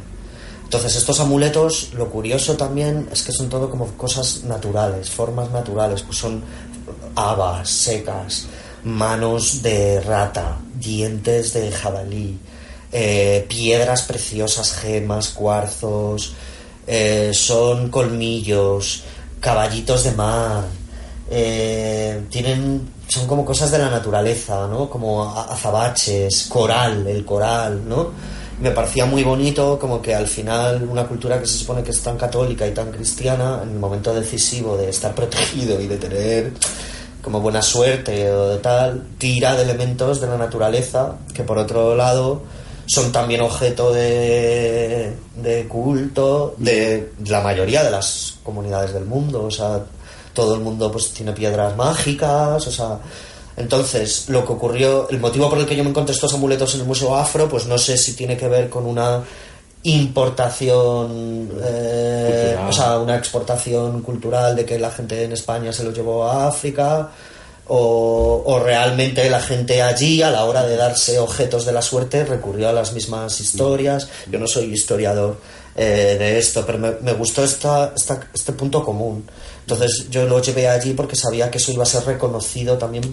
Entonces 0.64 0.96
estos 0.98 1.20
amuletos, 1.20 1.94
lo 1.94 2.10
curioso 2.10 2.56
también 2.56 3.10
es 3.12 3.24
que 3.24 3.32
son 3.32 3.50
todo 3.50 3.70
como 3.70 3.88
cosas 3.94 4.44
naturales, 4.44 5.10
formas 5.10 5.50
naturales, 5.52 6.04
pues 6.04 6.18
son 6.18 6.44
habas 7.16 7.70
secas, 7.70 8.46
manos 8.84 9.62
de 9.62 10.00
rata, 10.02 10.60
dientes 10.76 11.54
de 11.54 11.72
jabalí, 11.72 12.38
eh, 12.92 13.46
piedras 13.50 14.04
preciosas, 14.04 14.74
gemas, 14.74 15.30
cuarzos, 15.30 16.34
eh, 16.88 17.32
son 17.34 17.90
colmillos, 17.90 19.04
caballitos 19.40 20.04
de 20.04 20.12
mar, 20.12 20.66
eh, 21.30 22.24
tienen 22.30 23.00
son 23.08 23.26
como 23.28 23.44
cosas 23.44 23.72
de 23.72 23.80
la 23.80 23.90
naturaleza, 23.90 24.68
¿no? 24.68 24.90
Como 24.90 25.36
azabaches, 25.36 26.48
coral, 26.48 27.08
el 27.08 27.26
coral, 27.26 27.82
¿no? 27.88 28.12
Me 28.62 28.72
parecía 28.72 29.06
muy 29.06 29.24
bonito 29.24 29.80
como 29.80 30.02
que 30.02 30.14
al 30.14 30.28
final 30.28 30.88
una 30.90 31.08
cultura 31.08 31.40
que 31.40 31.48
se 31.48 31.58
supone 31.58 31.82
que 31.82 31.92
es 31.92 32.02
tan 32.02 32.18
católica 32.18 32.68
y 32.68 32.72
tan 32.72 32.92
cristiana, 32.92 33.62
en 33.64 33.70
el 33.70 33.80
momento 33.80 34.14
decisivo 34.14 34.78
de 34.78 34.90
estar 34.90 35.16
protegido 35.16 35.82
y 35.82 35.88
de 35.88 35.98
tener 35.98 36.52
como 37.22 37.42
buena 37.42 37.62
suerte 37.62 38.32
o 38.32 38.50
de 38.50 38.58
tal, 38.60 39.08
tira 39.18 39.56
de 39.56 39.64
elementos 39.64 40.22
de 40.22 40.28
la 40.28 40.38
naturaleza 40.38 41.16
que 41.34 41.44
por 41.44 41.58
otro 41.58 41.96
lado 41.96 42.44
son 42.86 43.12
también 43.12 43.42
objeto 43.42 43.92
de, 43.92 45.14
de 45.36 45.68
culto 45.68 46.56
de 46.58 47.12
la 47.26 47.42
mayoría 47.42 47.84
de 47.84 47.92
las 47.92 48.40
comunidades 48.44 48.94
del 48.94 49.06
mundo, 49.06 49.46
o 49.46 49.52
sea, 49.52 49.84
todo 50.40 50.56
el 50.56 50.62
mundo 50.62 50.92
pues 50.92 51.12
tiene 51.12 51.32
piedras 51.34 51.76
mágicas, 51.76 52.66
o 52.68 52.72
sea, 52.72 53.00
entonces 53.58 54.30
lo 54.30 54.46
que 54.46 54.54
ocurrió, 54.54 55.08
el 55.10 55.20
motivo 55.20 55.50
por 55.50 55.60
el 55.60 55.66
que 55.66 55.76
yo 55.76 55.84
me 55.84 55.90
encontré 55.90 56.14
estos 56.16 56.34
amuletos 56.34 56.74
en 56.76 56.82
el 56.82 56.88
Museo 56.88 57.16
Afro, 57.16 57.50
pues 57.50 57.66
no 57.66 57.78
sé 57.78 57.98
si 57.98 58.14
tiene 58.14 58.38
que 58.38 58.48
ver 58.48 58.70
con 58.70 58.86
una 58.86 59.22
importación, 60.30 61.50
eh, 61.64 62.56
o 62.68 62.72
sea, 62.72 63.00
una 63.00 63.16
exportación 63.18 64.02
cultural 64.02 64.56
de 64.56 64.66
que 64.66 64.78
la 64.80 64.92
gente 64.92 65.24
en 65.24 65.32
España 65.32 65.72
se 65.74 65.84
lo 65.84 65.92
llevó 65.92 66.24
a 66.26 66.48
África, 66.48 67.10
o, 67.72 68.44
o 68.46 68.60
realmente 68.60 69.30
la 69.30 69.40
gente 69.42 69.82
allí 69.82 70.22
a 70.24 70.32
la 70.32 70.46
hora 70.46 70.64
de 70.66 70.76
darse 70.76 71.20
objetos 71.20 71.66
de 71.66 71.72
la 71.72 71.82
suerte 71.84 72.26
recurrió 72.26 72.70
a 72.70 72.74
las 72.74 72.94
mismas 72.94 73.40
historias. 73.42 74.08
Yo 74.32 74.40
no 74.40 74.48
soy 74.48 74.66
historiador 74.74 75.38
eh, 75.76 76.16
de 76.18 76.40
esto, 76.40 76.66
pero 76.66 76.80
me, 76.80 76.92
me 77.02 77.14
gustó 77.14 77.44
esta, 77.44 77.94
esta- 77.96 78.28
este 78.34 78.54
punto 78.54 78.84
común. 78.84 79.24
Entonces 79.70 80.10
yo 80.10 80.26
lo 80.26 80.42
llevé 80.42 80.68
allí 80.68 80.94
porque 80.94 81.16
sabía 81.16 81.52
que 81.52 81.60
eso 81.60 81.72
iba 81.72 81.84
a 81.84 81.86
ser 81.86 82.04
reconocido 82.06 82.78
también 82.80 83.04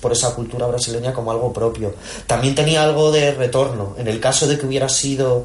por 0.00 0.12
esa 0.12 0.34
cultura 0.34 0.66
brasileña 0.66 1.12
como 1.12 1.30
algo 1.30 1.52
propio. 1.52 1.92
También 2.26 2.54
tenía 2.54 2.82
algo 2.82 3.12
de 3.12 3.32
retorno. 3.34 3.94
En 3.98 4.08
el 4.08 4.18
caso 4.18 4.46
de 4.46 4.58
que 4.58 4.64
hubiera 4.64 4.88
sido 4.88 5.44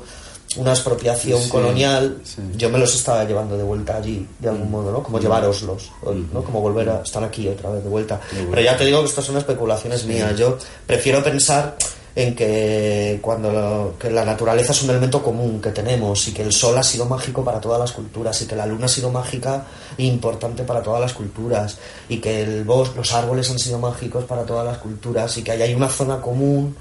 una 0.56 0.72
expropiación 0.72 1.42
Sí, 1.42 1.50
colonial, 1.50 2.20
sí. 2.24 2.38
yo 2.56 2.70
me 2.70 2.78
los 2.78 2.96
estaba 2.96 3.24
llevando 3.26 3.58
de 3.58 3.64
vuelta 3.64 3.98
allí, 3.98 4.26
de 4.40 4.50
algún 4.50 4.70
modo, 4.72 4.92
¿no? 4.92 5.02
Como 5.04 5.20
llevároslos, 5.20 5.90
o- 6.04 6.14
¿no? 6.14 6.44
Como 6.44 6.62
volver 6.62 6.88
a 6.90 7.02
estar 7.02 7.24
aquí 7.24 7.48
otra 7.50 7.72
vez 7.72 7.84
de 7.84 7.90
vuelta. 7.90 8.22
Pero 8.50 8.62
ya 8.62 8.78
te 8.78 8.86
digo 8.86 9.00
que 9.02 9.08
estas 9.10 9.26
son 9.26 9.36
especulaciones 9.38 10.06
mías. 10.06 10.38
Yo 10.38 10.58
prefiero 10.88 11.22
pensar 11.24 11.76
en 12.16 12.36
que 12.36 13.20
cuando 13.22 13.96
que 14.00 14.12
la 14.12 14.24
naturaleza 14.24 14.72
es 14.72 14.84
un 14.84 14.92
elemento 14.92 15.24
común 15.24 15.60
que 15.60 15.72
tenemos 15.72 16.28
y 16.28 16.32
que 16.32 16.44
el 16.44 16.52
sol 16.52 16.78
ha 16.78 16.84
sido 16.84 17.06
mágico 17.06 17.44
para 17.44 17.60
todas 17.60 17.80
las 17.80 17.92
culturas 17.92 18.40
y 18.42 18.46
que 18.46 18.56
la 18.56 18.68
luna 18.68 18.86
ha 18.86 18.90
sido 18.90 19.10
mágica 19.10 19.66
e 19.98 20.04
importante 20.04 20.64
para 20.64 20.84
todas 20.84 21.02
las 21.02 21.14
culturas 21.14 21.78
y 22.10 22.18
que 22.20 22.44
el 22.44 22.66
bosque, 22.66 22.98
los 22.98 23.14
árboles 23.14 23.50
han 23.50 23.58
sido 23.58 23.80
mágicos 23.80 24.26
para 24.26 24.44
todas 24.44 24.66
las 24.66 24.78
culturas 24.78 25.36
y 25.38 25.44
que 25.44 25.52
ahí 25.52 25.62
hay 25.64 25.74
una 25.74 25.90
zona 25.90 26.22
común 26.22 26.76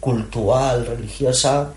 cultural, 0.00 0.86
religiosa 0.86 1.74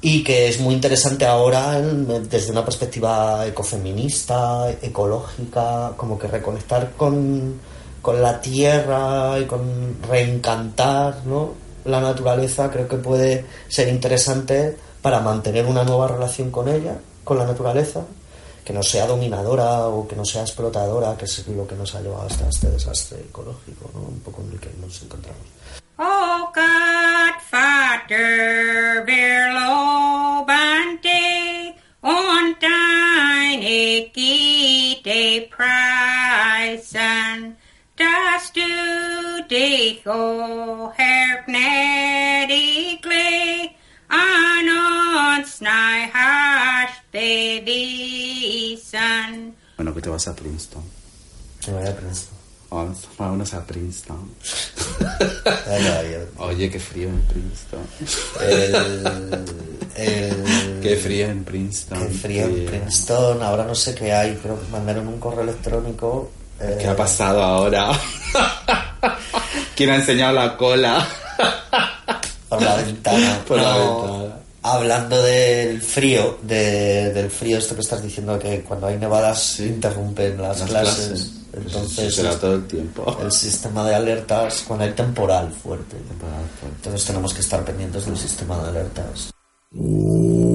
y 0.00 0.22
que 0.22 0.48
es 0.48 0.60
muy 0.60 0.74
interesante 0.74 1.26
ahora 1.26 1.80
desde 1.80 2.52
una 2.52 2.64
perspectiva 2.64 3.44
ecofeminista, 3.46 4.70
ecológica, 4.80 5.92
como 5.96 6.18
que 6.18 6.28
reconectar 6.28 6.92
con, 6.96 7.60
con 8.00 8.22
la 8.22 8.40
tierra 8.40 9.40
y 9.40 9.44
con 9.44 9.96
reencantar 10.08 11.22
¿no? 11.26 11.61
La 11.84 12.00
naturaleza 12.00 12.70
creo 12.70 12.88
que 12.88 12.96
puede 12.96 13.44
ser 13.68 13.88
interesante 13.88 14.76
para 15.00 15.20
mantener 15.20 15.66
una 15.66 15.84
nueva 15.84 16.08
relación 16.08 16.50
con 16.50 16.68
ella, 16.68 16.96
con 17.24 17.38
la 17.38 17.44
naturaleza, 17.44 18.02
que 18.64 18.72
no 18.72 18.82
sea 18.82 19.06
dominadora 19.06 19.88
o 19.88 20.06
que 20.06 20.14
no 20.14 20.24
sea 20.24 20.42
explotadora, 20.42 21.16
que 21.16 21.24
es 21.24 21.46
lo 21.48 21.66
que 21.66 21.74
nos 21.74 21.94
ha 21.94 22.00
llevado 22.00 22.22
hasta 22.22 22.48
este 22.48 22.70
desastre 22.70 23.18
ecológico, 23.20 23.90
¿no? 23.94 24.00
un 24.00 24.20
poco 24.20 24.42
en 24.42 24.52
el 24.52 24.60
que 24.60 24.70
nos 24.80 25.02
encontramos. 25.02 25.42
Oh 25.98 26.50
God, 26.54 27.34
Vater, 27.50 29.04
wir 29.06 29.52
loben 29.52 31.00
dich 31.02 31.74
und 32.00 32.56
deine 32.60 34.10
Güte 34.14 35.48
preisen, 38.02 38.42
dass 38.42 38.52
du 38.52 38.60
dich, 39.48 40.06
o 40.06 40.92
Herr, 40.96 41.42
gnädiglich 41.46 43.00
an 44.08 44.68
uns 45.38 45.60
nahe 45.60 46.08
hast 46.12 47.02
bewiesen. 48.32 49.54
Bueno, 49.76 49.94
que 49.94 50.00
te 50.02 50.10
vas 50.10 50.26
a 50.28 50.34
Princeton. 50.34 50.82
Me 51.66 51.72
voy 51.74 51.86
a 51.88 51.96
Princeton. 51.96 52.38
Vamos, 52.70 53.06
vámonos 53.18 53.52
a 53.54 53.66
Princeton. 53.66 54.30
Oye, 56.38 56.70
qué 56.70 56.78
frío 56.80 57.08
en 57.10 57.20
Princeton. 57.22 57.86
El, 58.40 58.74
el- 59.96 60.80
Qué 60.82 60.96
frío 60.96 61.26
en 61.26 61.44
Princeton. 61.44 61.98
Qué 62.08 62.14
frío 62.14 62.44
en 62.46 62.64
Princeton. 62.66 63.42
Ahora 63.42 63.64
no 63.64 63.74
sé 63.74 63.94
qué 63.94 64.10
hay, 64.12 64.38
pero 64.42 64.58
mandaron 64.70 65.06
un 65.08 65.20
correo 65.20 65.42
electrónico. 65.42 66.30
Eh, 66.62 66.78
¿Qué 66.80 66.88
ha 66.88 66.96
pasado 66.96 67.42
ahora? 67.42 67.90
¿Quién 69.76 69.90
ha 69.90 69.96
enseñado 69.96 70.32
la 70.34 70.56
cola? 70.56 71.06
Por 72.48 72.62
la 72.62 72.76
ventana. 72.76 73.40
Por 73.48 73.58
la 73.60 73.76
ventana. 73.76 74.36
Hablando 74.64 75.20
del 75.22 75.82
frío, 75.82 76.38
de- 76.42 77.12
del 77.12 77.30
frío, 77.30 77.58
esto 77.58 77.74
que 77.74 77.80
estás 77.80 78.00
diciendo, 78.02 78.38
que 78.38 78.60
cuando 78.62 78.86
hay 78.86 78.96
nevadas 78.96 79.58
interrumpen 79.58 80.40
las, 80.40 80.60
Las 80.60 80.68
clases. 80.70 81.06
clases. 81.08 81.32
Entonces, 81.54 82.14
será 82.14 82.38
todo 82.38 82.54
el 82.54 82.66
tiempo. 82.66 83.18
el 83.20 83.30
sistema 83.32 83.84
de 83.86 83.94
alertas, 83.94 84.64
cuando 84.66 84.84
hay 84.86 84.92
temporal 84.92 85.52
fuerte. 85.52 85.96
Entonces 86.76 87.04
tenemos 87.04 87.34
que 87.34 87.40
estar 87.40 87.62
pendientes 87.64 88.06
del 88.06 88.16
sistema 88.16 88.56
de 88.62 88.68
alertas. 88.70 89.30
Uh. 89.74 90.51